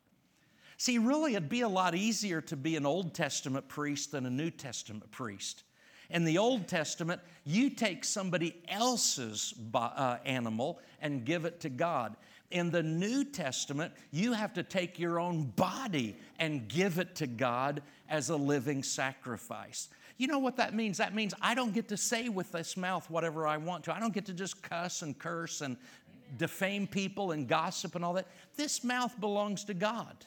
[0.80, 4.30] See, really, it'd be a lot easier to be an Old Testament priest than a
[4.30, 5.64] New Testament priest.
[6.08, 12.16] In the Old Testament, you take somebody else's uh, animal and give it to God.
[12.50, 17.26] In the New Testament, you have to take your own body and give it to
[17.26, 19.90] God as a living sacrifice.
[20.16, 20.96] You know what that means?
[20.96, 23.94] That means I don't get to say with this mouth whatever I want to.
[23.94, 25.76] I don't get to just cuss and curse and
[26.38, 28.28] defame people and gossip and all that.
[28.56, 30.24] This mouth belongs to God.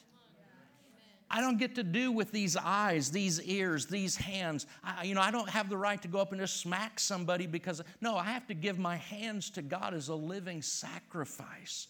[1.34, 4.68] I don't get to do with these eyes, these ears, these hands.
[4.84, 7.48] I, you know, I don't have the right to go up and just smack somebody
[7.48, 11.88] because, no, I have to give my hands to God as a living sacrifice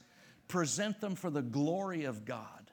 [0.48, 2.72] present them for the glory of God.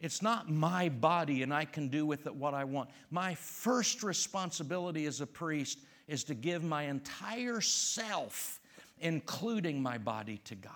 [0.00, 2.90] It's not my body and I can do with it what I want.
[3.10, 8.60] My first responsibility as a priest is to give my entire self,
[9.00, 10.72] including my body, to God.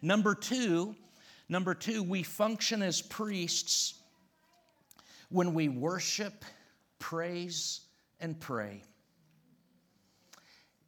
[0.00, 0.94] Number two,
[1.50, 3.94] number two, we function as priests
[5.34, 6.44] when we worship,
[6.98, 7.80] praise,
[8.20, 8.82] and pray.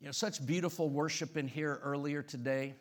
[0.01, 2.74] You know, such beautiful worship in here earlier today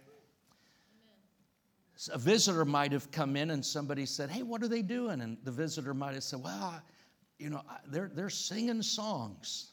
[2.12, 5.22] a visitor might have come in and somebody said, Hey, what are they doing?
[5.22, 6.82] And the visitor might have said, Well,
[7.40, 9.72] you know, they're, they're singing songs.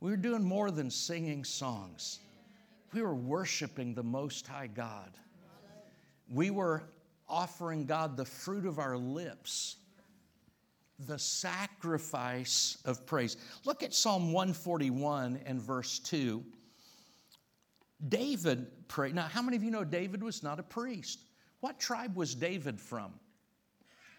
[0.00, 2.20] We were doing more than singing songs,
[2.92, 5.10] we were worshiping the Most High God.
[6.30, 6.82] We were
[7.28, 9.76] offering God the fruit of our lips,
[11.06, 13.36] the sacrifice of praise.
[13.64, 16.44] Look at Psalm 141 and verse 2.
[18.08, 19.14] David prayed.
[19.14, 21.20] Now, how many of you know David was not a priest?
[21.60, 23.12] What tribe was David from?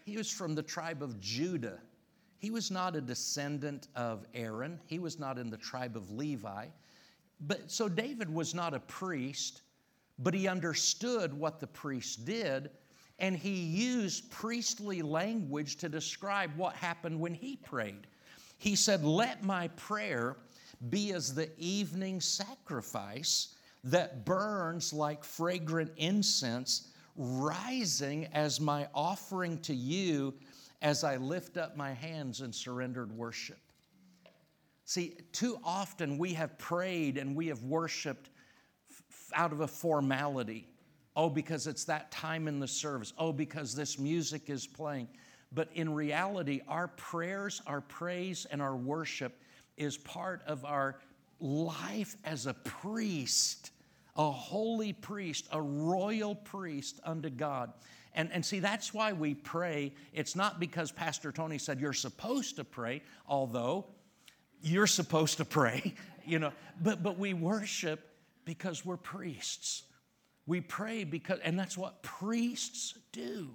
[0.04, 1.78] He was from the tribe of Judah.
[2.38, 6.66] He was not a descendant of Aaron, he was not in the tribe of Levi.
[7.42, 9.62] But so David was not a priest,
[10.18, 12.70] but he understood what the priest did,
[13.20, 18.06] and he used priestly language to describe what happened when he prayed.
[18.58, 20.36] He said, Let my prayer
[20.88, 23.54] be as the evening sacrifice
[23.84, 30.34] that burns like fragrant incense, rising as my offering to you
[30.82, 33.58] as I lift up my hands in surrendered worship.
[34.86, 38.30] See, too often we have prayed and we have worshiped
[39.34, 40.66] out of a formality.
[41.16, 43.12] Oh, because it's that time in the service.
[43.18, 45.08] Oh, because this music is playing.
[45.52, 49.40] But in reality, our prayers, our praise, and our worship
[49.76, 51.00] is part of our
[51.40, 53.72] life as a priest,
[54.16, 57.72] a holy priest, a royal priest unto God.
[58.14, 59.92] And, and see, that's why we pray.
[60.12, 63.86] It's not because Pastor Tony said you're supposed to pray, although
[64.62, 65.94] you're supposed to pray,
[66.26, 66.52] you know,
[66.82, 68.06] but, but we worship
[68.44, 69.84] because we're priests.
[70.46, 73.50] We pray because, and that's what priests do.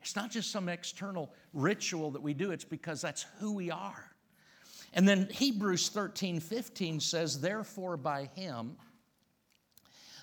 [0.00, 4.10] It's not just some external ritual that we do, it's because that's who we are.
[4.94, 8.76] And then Hebrews 13 15 says, Therefore, by him,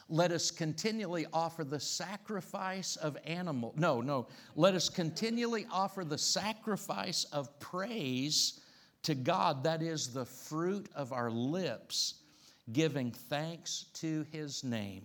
[0.10, 3.74] let us continually offer the sacrifice of animal.
[3.78, 4.28] No, no.
[4.56, 8.60] Let us continually offer the sacrifice of praise
[9.04, 12.16] to God, that is the fruit of our lips,
[12.74, 15.04] giving thanks to his name.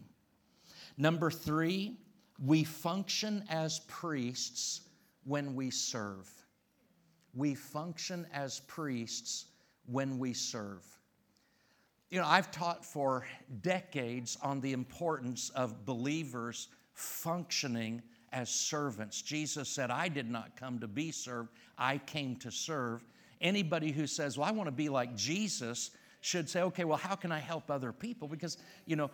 [0.97, 1.97] Number three,
[2.45, 4.83] we function as priests
[5.25, 6.31] when we serve.
[7.35, 9.47] We function as priests
[9.87, 10.85] when we serve.
[12.11, 13.27] You know, I've taught for
[13.63, 19.21] decades on the importance of believers functioning as servants.
[19.23, 23.05] Jesus said, I did not come to be served, I came to serve.
[23.41, 25.91] Anybody who says, Well, I want to be like Jesus,
[26.21, 28.29] should say, Okay, well, how can I help other people?
[28.29, 29.11] Because, you know,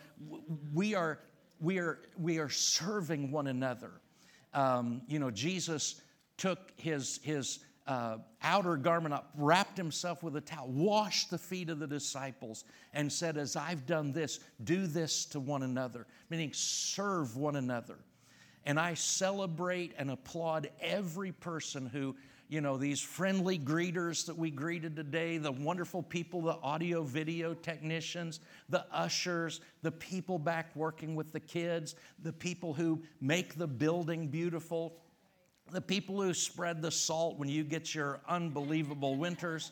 [0.72, 1.20] we are,
[1.60, 3.90] we are, we are serving one another.
[4.54, 6.00] Um, you know, Jesus
[6.36, 11.68] took his, his uh, outer garment up, wrapped himself with a towel, washed the feet
[11.70, 16.52] of the disciples, and said, As I've done this, do this to one another, meaning
[16.52, 17.98] serve one another.
[18.64, 22.14] And I celebrate and applaud every person who,
[22.50, 27.54] you know, these friendly greeters that we greeted today, the wonderful people, the audio video
[27.54, 31.94] technicians, the ushers, the people back working with the kids,
[32.24, 34.96] the people who make the building beautiful,
[35.70, 39.70] the people who spread the salt when you get your unbelievable winters.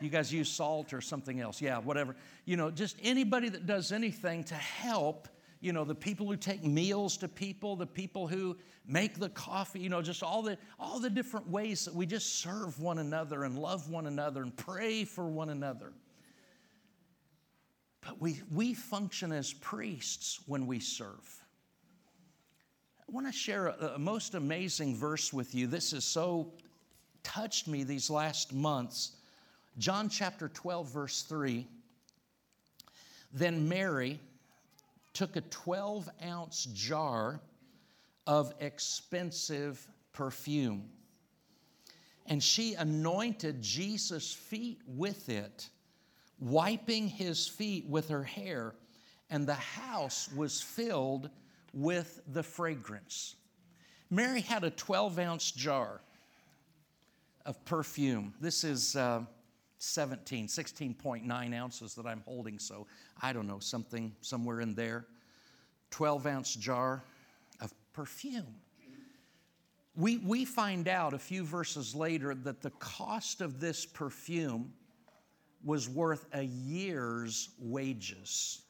[0.00, 1.62] You guys use salt or something else.
[1.62, 2.16] Yeah, whatever.
[2.44, 5.28] You know, just anybody that does anything to help,
[5.60, 8.56] you know, the people who take meals to people, the people who
[8.86, 12.40] make the coffee, you know, just all the all the different ways that we just
[12.40, 15.92] serve one another and love one another and pray for one another.
[18.00, 21.44] But we we function as priests when we serve.
[23.06, 25.66] I want to share a, a most amazing verse with you.
[25.66, 26.54] This has so
[27.22, 29.12] touched me these last months.
[29.76, 31.66] John chapter 12, verse 3.
[33.32, 34.20] Then Mary
[35.12, 37.40] took a 12 ounce jar
[38.26, 40.90] of expensive perfume
[42.30, 45.68] and she anointed Jesus' feet with it,
[46.38, 48.74] wiping his feet with her hair,
[49.30, 51.28] and the house was filled
[51.74, 53.34] with the fragrance.
[54.10, 56.00] Mary had a 12 ounce jar
[57.44, 58.32] of perfume.
[58.40, 59.22] This is uh,
[59.80, 62.86] 17, 16.9 ounces that I'm holding, so
[63.22, 65.06] I don't know, something somewhere in there.
[65.90, 67.02] 12 ounce jar
[67.60, 68.54] of perfume.
[69.96, 74.72] We, we find out a few verses later that the cost of this perfume
[75.64, 78.62] was worth a year's wages.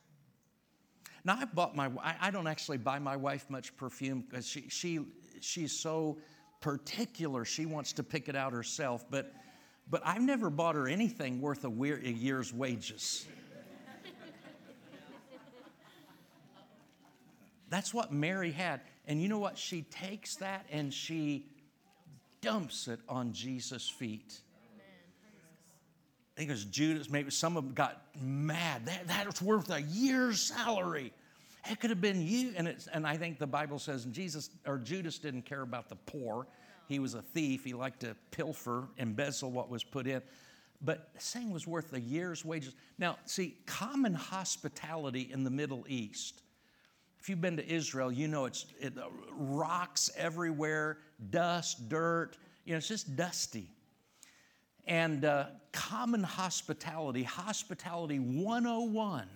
[1.24, 5.00] Now I bought my I don't actually buy my wife much perfume because she she
[5.40, 6.18] she's so
[6.60, 7.44] particular.
[7.44, 9.34] She wants to pick it out herself, but
[9.90, 13.26] but I've never bought her anything worth a, a year's wages.
[17.68, 18.80] That's what Mary had.
[19.06, 19.56] And you know what?
[19.56, 21.46] She takes that and she
[22.40, 24.40] dumps it on Jesus' feet.
[26.36, 28.86] I think it was Judas, maybe some of them got mad.
[28.86, 31.12] That, that was worth a year's salary.
[31.70, 32.52] It could have been you.
[32.56, 35.96] And, it's, and I think the Bible says Jesus or Judas didn't care about the
[35.96, 36.46] poor.
[36.90, 37.62] He was a thief.
[37.62, 40.20] He liked to pilfer, embezzle what was put in.
[40.82, 42.74] But saying was worth a year's wages.
[42.98, 46.42] Now, see, common hospitality in the Middle East.
[47.20, 50.98] If you've been to Israel, you know it's it, uh, rocks everywhere,
[51.30, 52.32] dust, dirt.
[52.64, 53.70] You know, it's just dusty.
[54.88, 59.28] And uh, common hospitality, hospitality 101,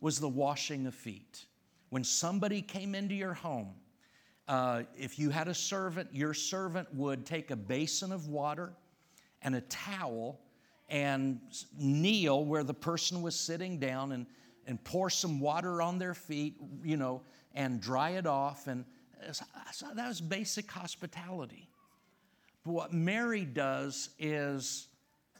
[0.00, 1.44] was the washing of feet.
[1.90, 3.74] When somebody came into your home,
[4.46, 8.72] uh, if you had a servant, your servant would take a basin of water
[9.42, 10.40] and a towel
[10.88, 11.40] and
[11.78, 14.26] kneel where the person was sitting down and,
[14.66, 17.22] and pour some water on their feet, you know,
[17.54, 18.66] and dry it off.
[18.66, 18.84] And
[19.32, 21.68] so that was basic hospitality.
[22.64, 24.88] But what Mary does is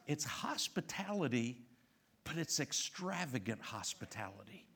[0.07, 1.59] it's hospitality,
[2.24, 4.66] but it's extravagant hospitality.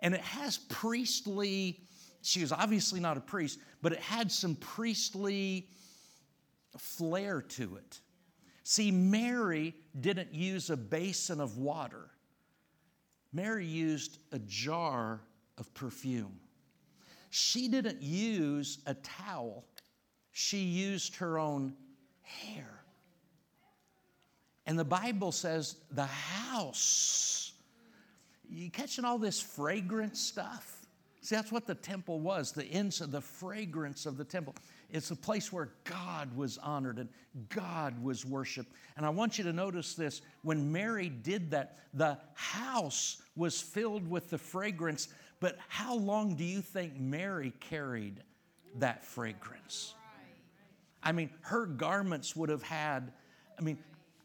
[0.00, 1.80] And it has priestly
[2.24, 5.68] she was obviously not a priest, but it had some priestly
[6.78, 8.00] flair to it.
[8.62, 12.10] See, Mary didn't use a basin of water,
[13.32, 15.20] Mary used a jar
[15.58, 16.40] of perfume.
[17.30, 19.64] She didn't use a towel,
[20.32, 21.74] she used her own
[22.22, 22.80] hair.
[24.66, 27.52] And the Bible says the house.
[28.48, 30.73] You catching all this fragrant stuff?
[31.24, 34.54] See, that's what the temple was the incense, the fragrance of the temple.
[34.90, 37.08] It's a place where God was honored and
[37.48, 38.70] God was worshiped.
[38.98, 44.06] And I want you to notice this when Mary did that, the house was filled
[44.06, 45.08] with the fragrance.
[45.40, 48.22] But how long do you think Mary carried
[48.74, 49.94] that fragrance?
[51.02, 53.14] I mean, her garments would have had,
[53.58, 53.78] I mean,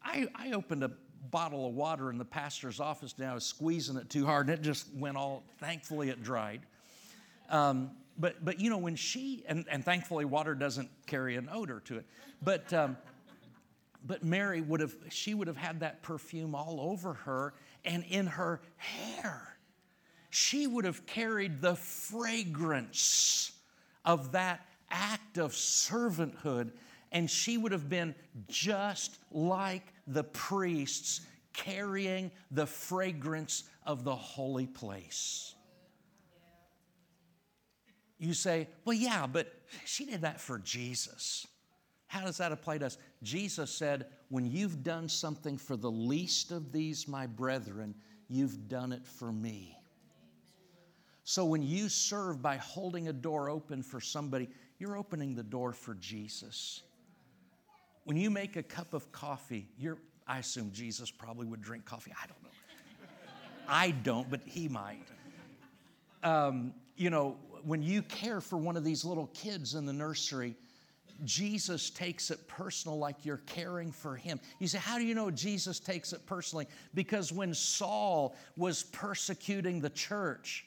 [0.04, 0.90] I, I opened a
[1.30, 4.58] bottle of water in the pastor's office and I was squeezing it too hard and
[4.58, 6.60] it just went all, thankfully it dried.
[7.50, 11.80] Um, but, but you know, when she, and, and thankfully water doesn't carry an odor
[11.86, 12.06] to it,
[12.42, 12.96] but, um,
[14.06, 18.26] but Mary would have, she would have had that perfume all over her and in
[18.26, 19.56] her hair.
[20.30, 23.52] She would have carried the fragrance
[24.04, 26.72] of that act of servanthood
[27.12, 28.14] and she would have been
[28.48, 31.22] just like the priests
[31.52, 35.54] carrying the fragrance of the holy place.
[38.20, 39.52] You say, well, yeah, but
[39.86, 41.46] she did that for Jesus.
[42.06, 42.98] How does that apply to us?
[43.22, 47.94] Jesus said, when you've done something for the least of these, my brethren,
[48.28, 49.74] you've done it for me.
[51.24, 55.72] So when you serve by holding a door open for somebody, you're opening the door
[55.72, 56.82] for Jesus.
[58.04, 62.12] When you make a cup of coffee, you're, I assume Jesus probably would drink coffee.
[62.22, 62.48] I don't know.
[63.66, 65.06] I don't, but he might.
[66.22, 70.56] Um, you know, when you care for one of these little kids in the nursery,
[71.24, 74.40] Jesus takes it personal like you're caring for him.
[74.58, 76.66] You say, How do you know Jesus takes it personally?
[76.94, 80.66] Because when Saul was persecuting the church,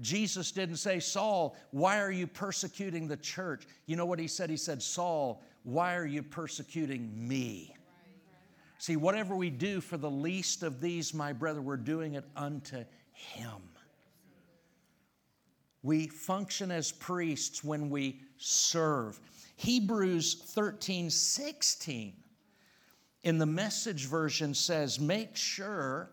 [0.00, 3.66] Jesus didn't say, Saul, why are you persecuting the church?
[3.86, 4.50] You know what he said?
[4.50, 7.74] He said, Saul, why are you persecuting me?
[8.78, 12.84] See, whatever we do for the least of these, my brother, we're doing it unto
[13.12, 13.62] him.
[15.82, 19.18] We function as priests when we serve.
[19.56, 22.14] Hebrews 13 16
[23.24, 26.10] in the message version says, Make sure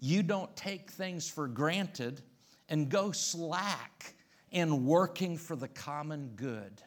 [0.00, 2.22] you don't take things for granted
[2.68, 4.14] and go slack
[4.50, 6.82] in working for the common good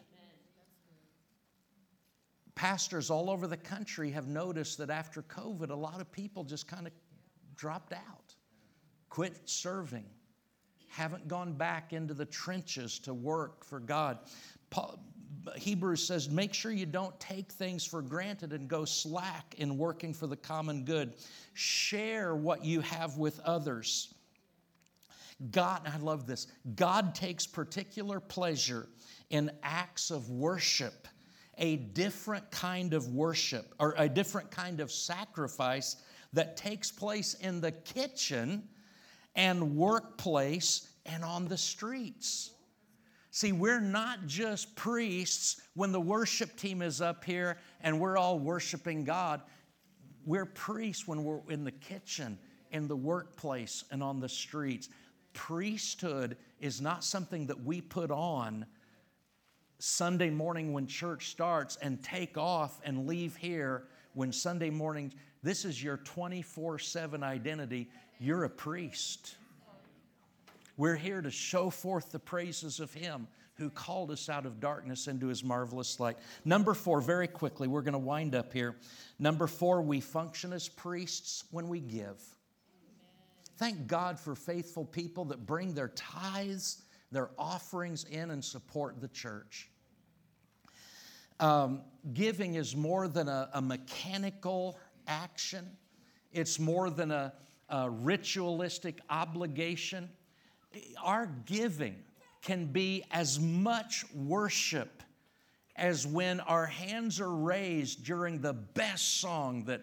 [2.58, 6.66] pastors all over the country have noticed that after COVID, a lot of people just
[6.66, 6.92] kind of
[7.54, 8.34] dropped out,
[9.10, 10.04] quit serving,
[10.98, 14.18] haven't gone back into the trenches to work for God.
[14.68, 14.98] Paul,
[15.54, 20.12] Hebrews says, make sure you don't take things for granted and go slack in working
[20.12, 21.14] for the common good.
[21.54, 24.12] Share what you have with others.
[25.52, 28.88] God, I love this, God takes particular pleasure
[29.30, 31.06] in acts of worship
[31.58, 35.96] a different kind of worship or a different kind of sacrifice
[36.32, 38.62] that takes place in the kitchen
[39.38, 42.50] and workplace and on the streets.
[43.30, 48.40] See, we're not just priests when the worship team is up here and we're all
[48.40, 49.40] worshiping God.
[50.26, 52.36] We're priests when we're in the kitchen,
[52.72, 54.88] in the workplace, and on the streets.
[55.34, 58.66] Priesthood is not something that we put on
[59.78, 63.84] Sunday morning when church starts and take off and leave here
[64.14, 65.12] when Sunday morning,
[65.44, 67.88] this is your 24 7 identity.
[68.20, 69.36] You're a priest.
[70.76, 75.08] We're here to show forth the praises of Him who called us out of darkness
[75.08, 76.16] into His marvelous light.
[76.44, 78.76] Number four, very quickly, we're going to wind up here.
[79.18, 82.22] Number four, we function as priests when we give.
[83.56, 89.08] Thank God for faithful people that bring their tithes their offerings in and support the
[89.08, 89.70] church.
[91.40, 95.64] Um, giving is more than a, a, mechanical action,
[96.32, 97.32] it's more than a,
[97.68, 100.08] a ritualistic obligation.
[101.02, 101.96] Our giving
[102.42, 105.02] can be as much worship
[105.76, 109.82] as when our hands are raised during the best song that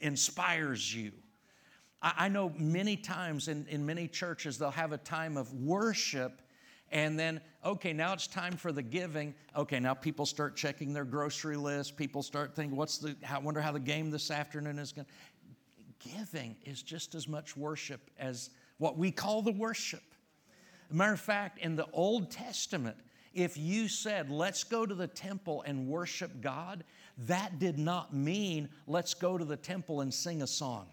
[0.00, 1.12] inspires you.
[2.02, 6.42] I, know many times in, in many churches, they'll have a time of worship
[6.94, 9.34] and then okay now it's time for the giving.
[9.56, 11.96] Okay now people start checking their grocery list.
[11.96, 15.06] People start thinking what's the I wonder how the game this afternoon is going
[15.98, 20.02] giving is just as much worship as what we call the worship
[20.94, 22.96] Matter of fact, in the Old Testament,
[23.32, 26.84] if you said, let's go to the temple and worship God,
[27.26, 30.86] that did not mean let's go to the temple and sing a song.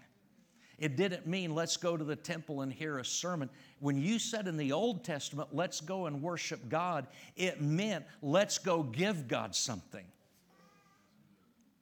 [0.79, 3.47] It didn't mean let's go to the temple and hear a sermon.
[3.79, 8.57] When you said in the Old Testament, let's go and worship God, it meant let's
[8.57, 10.05] go give God something.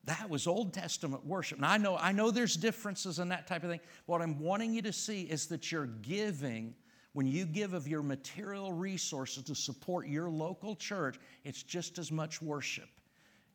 [0.10, 1.60] That was Old Testament worship.
[1.60, 3.80] Now I know, I know there's differences in that type of thing.
[4.07, 6.74] What I'm wanting you to see is that you're giving,
[7.14, 12.12] when you give of your material resources to support your local church, it's just as
[12.12, 12.89] much worship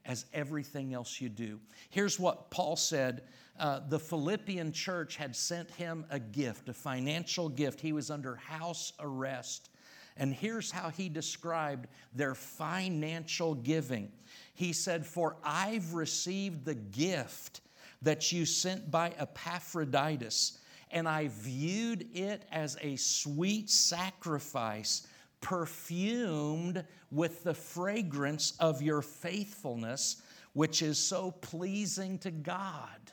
[0.05, 1.59] as everything else you do.
[1.91, 3.23] Here's what Paul said
[3.59, 7.81] uh, the Philippian church had sent him a gift, a financial gift.
[7.81, 9.71] He was under house arrest.
[10.17, 14.13] And here's how he described their financial giving.
[14.55, 17.61] He said, For I've received the gift
[18.03, 20.59] that you sent by Epaphroditus,
[20.91, 25.07] and I viewed it as a sweet sacrifice,
[25.41, 33.13] perfumed with the fragrance of your faithfulness, which is so pleasing to God.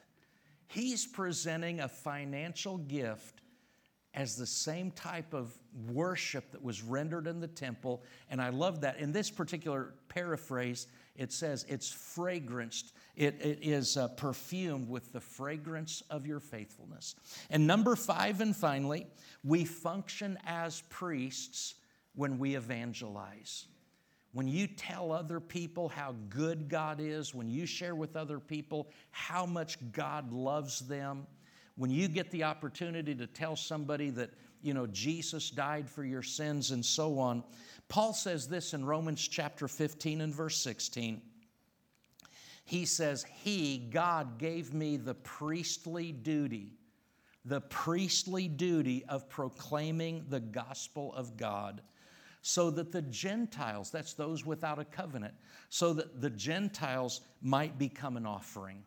[0.67, 3.40] He's presenting a financial gift
[4.13, 5.53] as the same type of
[5.89, 8.03] worship that was rendered in the temple.
[8.29, 8.99] And I love that.
[8.99, 15.19] In this particular paraphrase, it says it's fragranced, it, it is uh, perfumed with the
[15.19, 17.15] fragrance of your faithfulness.
[17.49, 19.07] And number five, and finally,
[19.43, 21.75] we function as priests
[22.15, 23.67] when we evangelize.
[24.33, 28.89] When you tell other people how good God is, when you share with other people
[29.11, 31.27] how much God loves them,
[31.75, 36.23] when you get the opportunity to tell somebody that, you know, Jesus died for your
[36.23, 37.43] sins and so on,
[37.87, 41.21] Paul says this in Romans chapter 15 and verse 16.
[42.63, 46.73] He says, He, God, gave me the priestly duty,
[47.43, 51.81] the priestly duty of proclaiming the gospel of God
[52.41, 55.33] so that the Gentiles, that's those without a covenant,
[55.69, 58.83] so that the Gentiles might become an offering,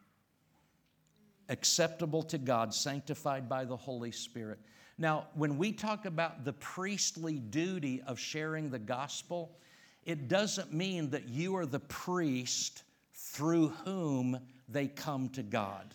[1.49, 4.59] acceptable to God, sanctified by the Holy Spirit.
[4.97, 9.57] Now, when we talk about the priestly duty of sharing the gospel,
[10.05, 14.38] it doesn't mean that you are the priest through whom
[14.68, 15.95] they come to God.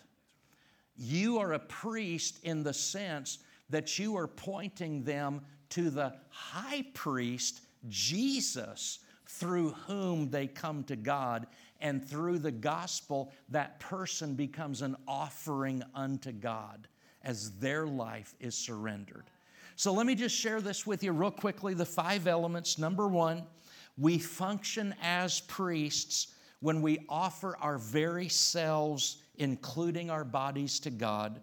[0.96, 3.38] You are a priest in the sense
[3.70, 5.40] that you are pointing them
[5.70, 11.46] to the high priest, Jesus, through whom they come to God.
[11.80, 16.88] And through the gospel, that person becomes an offering unto God
[17.22, 19.24] as their life is surrendered.
[19.76, 22.78] So let me just share this with you real quickly the five elements.
[22.78, 23.44] Number one,
[23.96, 31.40] we function as priests when we offer our very selves, including our bodies, to God.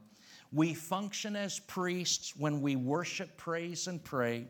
[0.52, 4.48] We function as priests when we worship, praise, and pray.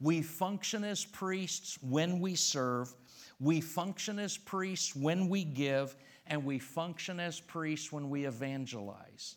[0.00, 2.92] We function as priests when we serve.
[3.38, 5.96] We function as priests when we give.
[6.28, 9.36] And we function as priests when we evangelize.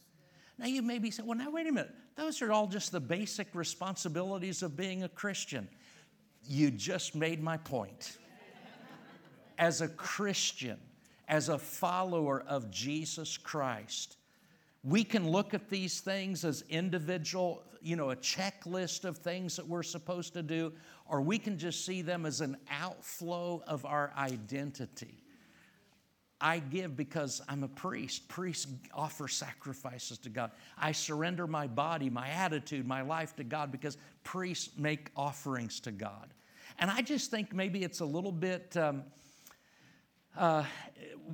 [0.58, 1.94] Now, you may be saying, well, now, wait a minute.
[2.16, 5.70] Those are all just the basic responsibilities of being a Christian.
[6.44, 8.18] You just made my point.
[9.60, 10.80] As a Christian,
[11.28, 14.18] as a follower of Jesus Christ,
[14.84, 19.68] we can look at these things as individual, you know, a checklist of things that
[19.68, 20.74] we're supposed to do,
[21.10, 25.24] or we can just see them as an outflow of our identity.
[26.42, 28.30] I give because I'm a priest.
[28.30, 30.52] Priests offer sacrifices to God.
[30.78, 35.92] I surrender my body, my attitude, my life to God because priests make offerings to
[35.92, 36.34] God.
[36.78, 38.78] And I just think maybe it's a little bit.
[38.78, 39.04] Um,
[40.38, 40.64] uh,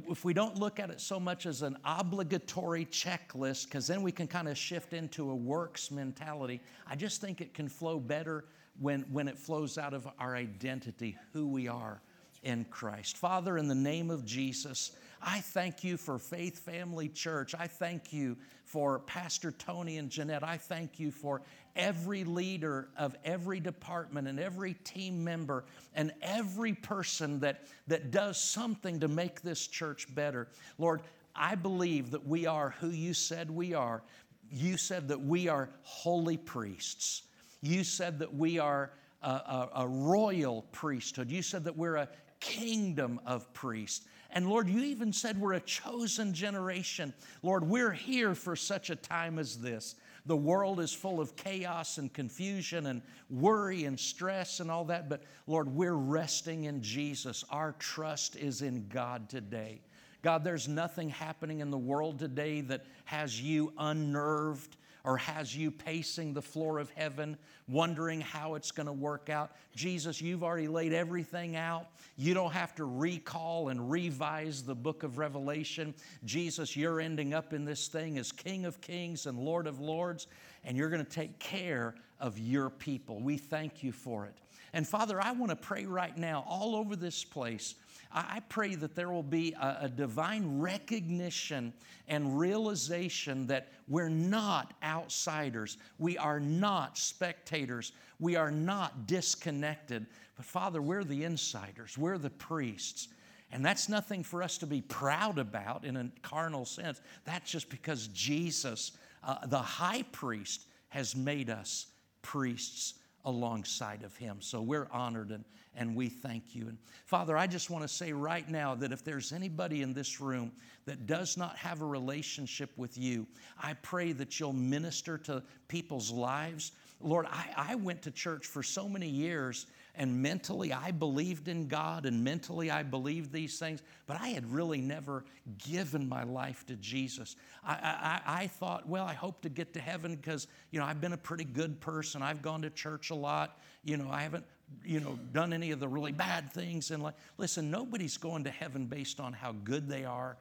[0.10, 4.12] if we don't look at it so much as an obligatory checklist, because then we
[4.12, 8.46] can kind of shift into a works mentality, I just think it can flow better
[8.80, 12.02] when, when it flows out of our identity, who we are
[12.44, 13.18] in Christ.
[13.18, 17.56] Father, in the name of Jesus, I thank you for Faith Family Church.
[17.58, 20.44] I thank you for Pastor Tony and Jeanette.
[20.44, 21.42] I thank you for
[21.76, 25.66] every leader of every department and every team member
[25.96, 30.48] and every person that, that does something to make this church better.
[30.78, 31.02] Lord,
[31.36, 34.04] I believe that we are who you said we are.
[34.52, 37.24] You said that we are holy priests.
[37.66, 38.92] You said that we are
[39.22, 41.32] a, a, a royal priesthood.
[41.32, 42.10] You said that we're a
[42.40, 44.06] kingdom of priests.
[44.32, 47.14] And Lord, you even said we're a chosen generation.
[47.42, 49.96] Lord, we're here for such a time as this.
[50.26, 55.08] The world is full of chaos and confusion and worry and stress and all that,
[55.08, 57.46] but Lord, we're resting in Jesus.
[57.52, 59.82] Our trust is in God today.
[60.24, 65.70] God, there's nothing happening in the world today that has you unnerved or has you
[65.70, 67.38] pacing the floor of heaven,
[67.68, 69.52] wondering how it's going to work out.
[69.76, 71.88] Jesus, you've already laid everything out.
[72.18, 75.94] You don't have to recall and revise the book of Revelation.
[76.24, 80.26] Jesus, you're ending up in this thing as King of Kings and Lord of Lords,
[80.64, 83.22] and you're going to take care of your people.
[83.22, 84.34] We thank you for it.
[84.74, 87.76] And Father, I want to pray right now all over this place
[88.16, 91.74] I pray that there will be a, a, divine recognition
[92.08, 95.78] and realization that we're not outsiders.
[96.00, 97.92] We are not spectators.
[98.22, 100.06] We are not disconnected.
[100.38, 103.10] But Father, we're the insiders, we're the priests.
[103.52, 107.02] And that's nothing for us to be proud about in a carnal sense.
[107.26, 108.94] That's just because Jesus,
[109.24, 111.88] uh, the high priest, has made us
[112.22, 112.96] priests
[113.26, 114.38] alongside of him.
[114.40, 115.44] So we're honored and,
[115.76, 116.68] and we thank you.
[116.68, 120.22] And Father, I just want to say right now that if there's anybody in this
[120.22, 120.52] room
[120.86, 123.26] that does not have a relationship with you,
[123.62, 126.72] I pray that you'll minister to people's lives.
[127.02, 129.66] Lord, I, I went to church for so many years
[129.98, 134.50] and mentally I believed in God and mentally I believed these things, but I had
[134.52, 135.26] really never
[135.58, 137.36] given my life to Jesus.
[137.64, 141.02] I, I, I thought, well, I hope to get to heaven because, you know, I've
[141.02, 142.22] been a pretty good person.
[142.22, 143.60] I've gone to church a lot.
[143.84, 144.46] You know, I haven't,
[144.84, 147.16] you know, done any of the really bad things in life.
[147.38, 150.38] Listen, nobody's going to heaven based on how good they are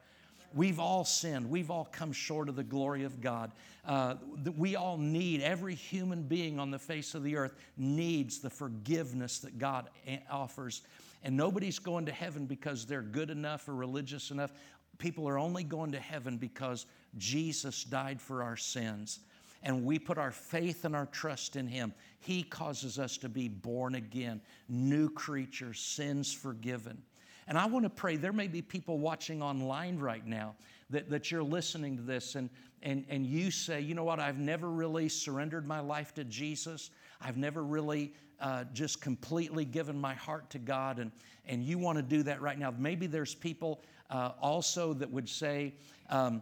[0.55, 1.49] We've all sinned.
[1.49, 3.51] We've all come short of the glory of God.
[3.85, 4.15] Uh,
[4.57, 9.39] we all need, every human being on the face of the earth needs the forgiveness
[9.39, 9.89] that God
[10.31, 10.81] offers.
[11.23, 14.53] And nobody's going to heaven because they're good enough or religious enough.
[14.97, 16.85] People are only going to heaven because
[17.17, 19.19] Jesus died for our sins.
[19.61, 21.93] And we put our faith and our trust in Him.
[22.19, 24.39] He causes us to be born again,
[24.69, 27.01] new creatures, sins forgiven.
[27.47, 30.55] And I want to pray, there may be people watching online right now
[30.89, 32.49] that, that you're listening to this and,
[32.81, 36.91] and, and you say, you know what, I've never really surrendered my life to Jesus.
[37.21, 41.11] I've never really uh, just completely given my heart to God, and,
[41.45, 42.73] and you want to do that right now.
[42.77, 45.73] Maybe there's people uh, also that would say,
[46.09, 46.41] um,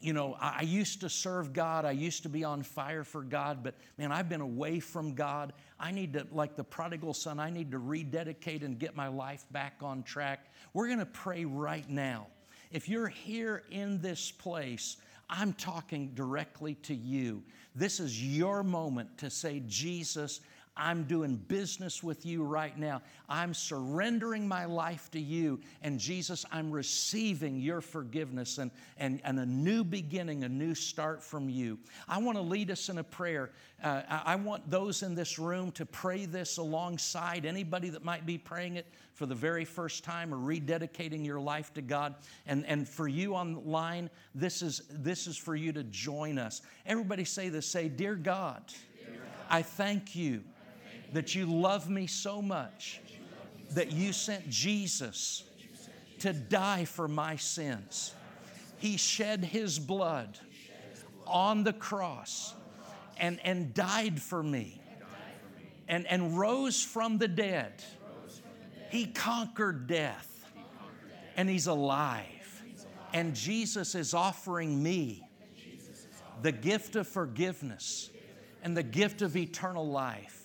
[0.00, 1.84] you know, I used to serve God.
[1.84, 5.52] I used to be on fire for God, but man, I've been away from God.
[5.82, 9.44] I need to, like the prodigal son, I need to rededicate and get my life
[9.50, 10.46] back on track.
[10.72, 12.28] We're going to pray right now.
[12.70, 14.96] If you're here in this place,
[15.28, 17.42] I'm talking directly to you.
[17.74, 20.40] This is your moment to say, Jesus,
[20.76, 23.02] I'm doing business with you right now.
[23.28, 25.60] I'm surrendering my life to you.
[25.82, 31.22] And Jesus, I'm receiving your forgiveness and, and, and a new beginning, a new start
[31.22, 31.78] from you.
[32.08, 33.50] I want to lead us in a prayer.
[33.82, 38.38] Uh, I want those in this room to pray this alongside anybody that might be
[38.38, 42.14] praying it for the very first time or rededicating your life to God.
[42.46, 46.62] And, and for you online, this is, this is for you to join us.
[46.86, 48.62] Everybody say this say, Dear God,
[49.50, 50.44] I thank you
[51.12, 53.00] that you love me so much
[53.70, 55.44] that you sent Jesus
[56.20, 58.14] to die for my sins.
[58.78, 60.38] He shed his blood
[61.26, 62.54] on the cross
[63.18, 64.80] and, and died for me
[65.88, 67.82] and, and rose from the dead.
[68.90, 70.44] He conquered death
[71.36, 72.62] and he's alive.
[73.12, 75.22] And Jesus is offering me
[76.40, 78.10] the gift of forgiveness
[78.62, 80.41] and the gift of eternal life.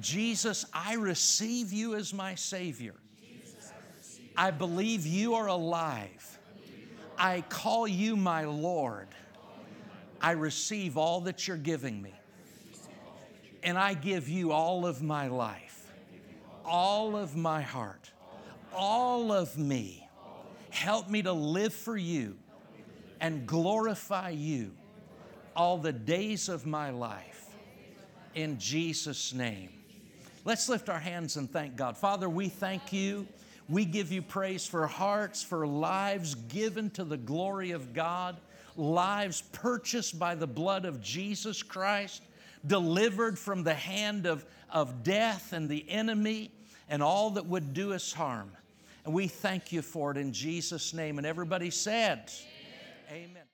[0.00, 2.94] Jesus, I receive you as my Savior.
[4.36, 6.38] I believe you are alive.
[7.18, 9.08] I call you my Lord.
[10.20, 12.14] I receive all that you're giving me.
[13.62, 15.90] And I give you all of my life,
[16.64, 18.12] all of my heart,
[18.72, 20.08] all of me.
[20.70, 22.36] Help me to live for you
[23.20, 24.70] and glorify you
[25.56, 27.46] all the days of my life.
[28.34, 29.77] In Jesus' name.
[30.48, 31.98] Let's lift our hands and thank God.
[31.98, 33.28] Father, we thank you.
[33.68, 38.38] We give you praise for hearts, for lives given to the glory of God,
[38.74, 42.22] lives purchased by the blood of Jesus Christ,
[42.66, 46.50] delivered from the hand of, of death and the enemy
[46.88, 48.50] and all that would do us harm.
[49.04, 51.18] And we thank you for it in Jesus' name.
[51.18, 52.32] And everybody said,
[53.10, 53.28] Amen.
[53.30, 53.47] Amen.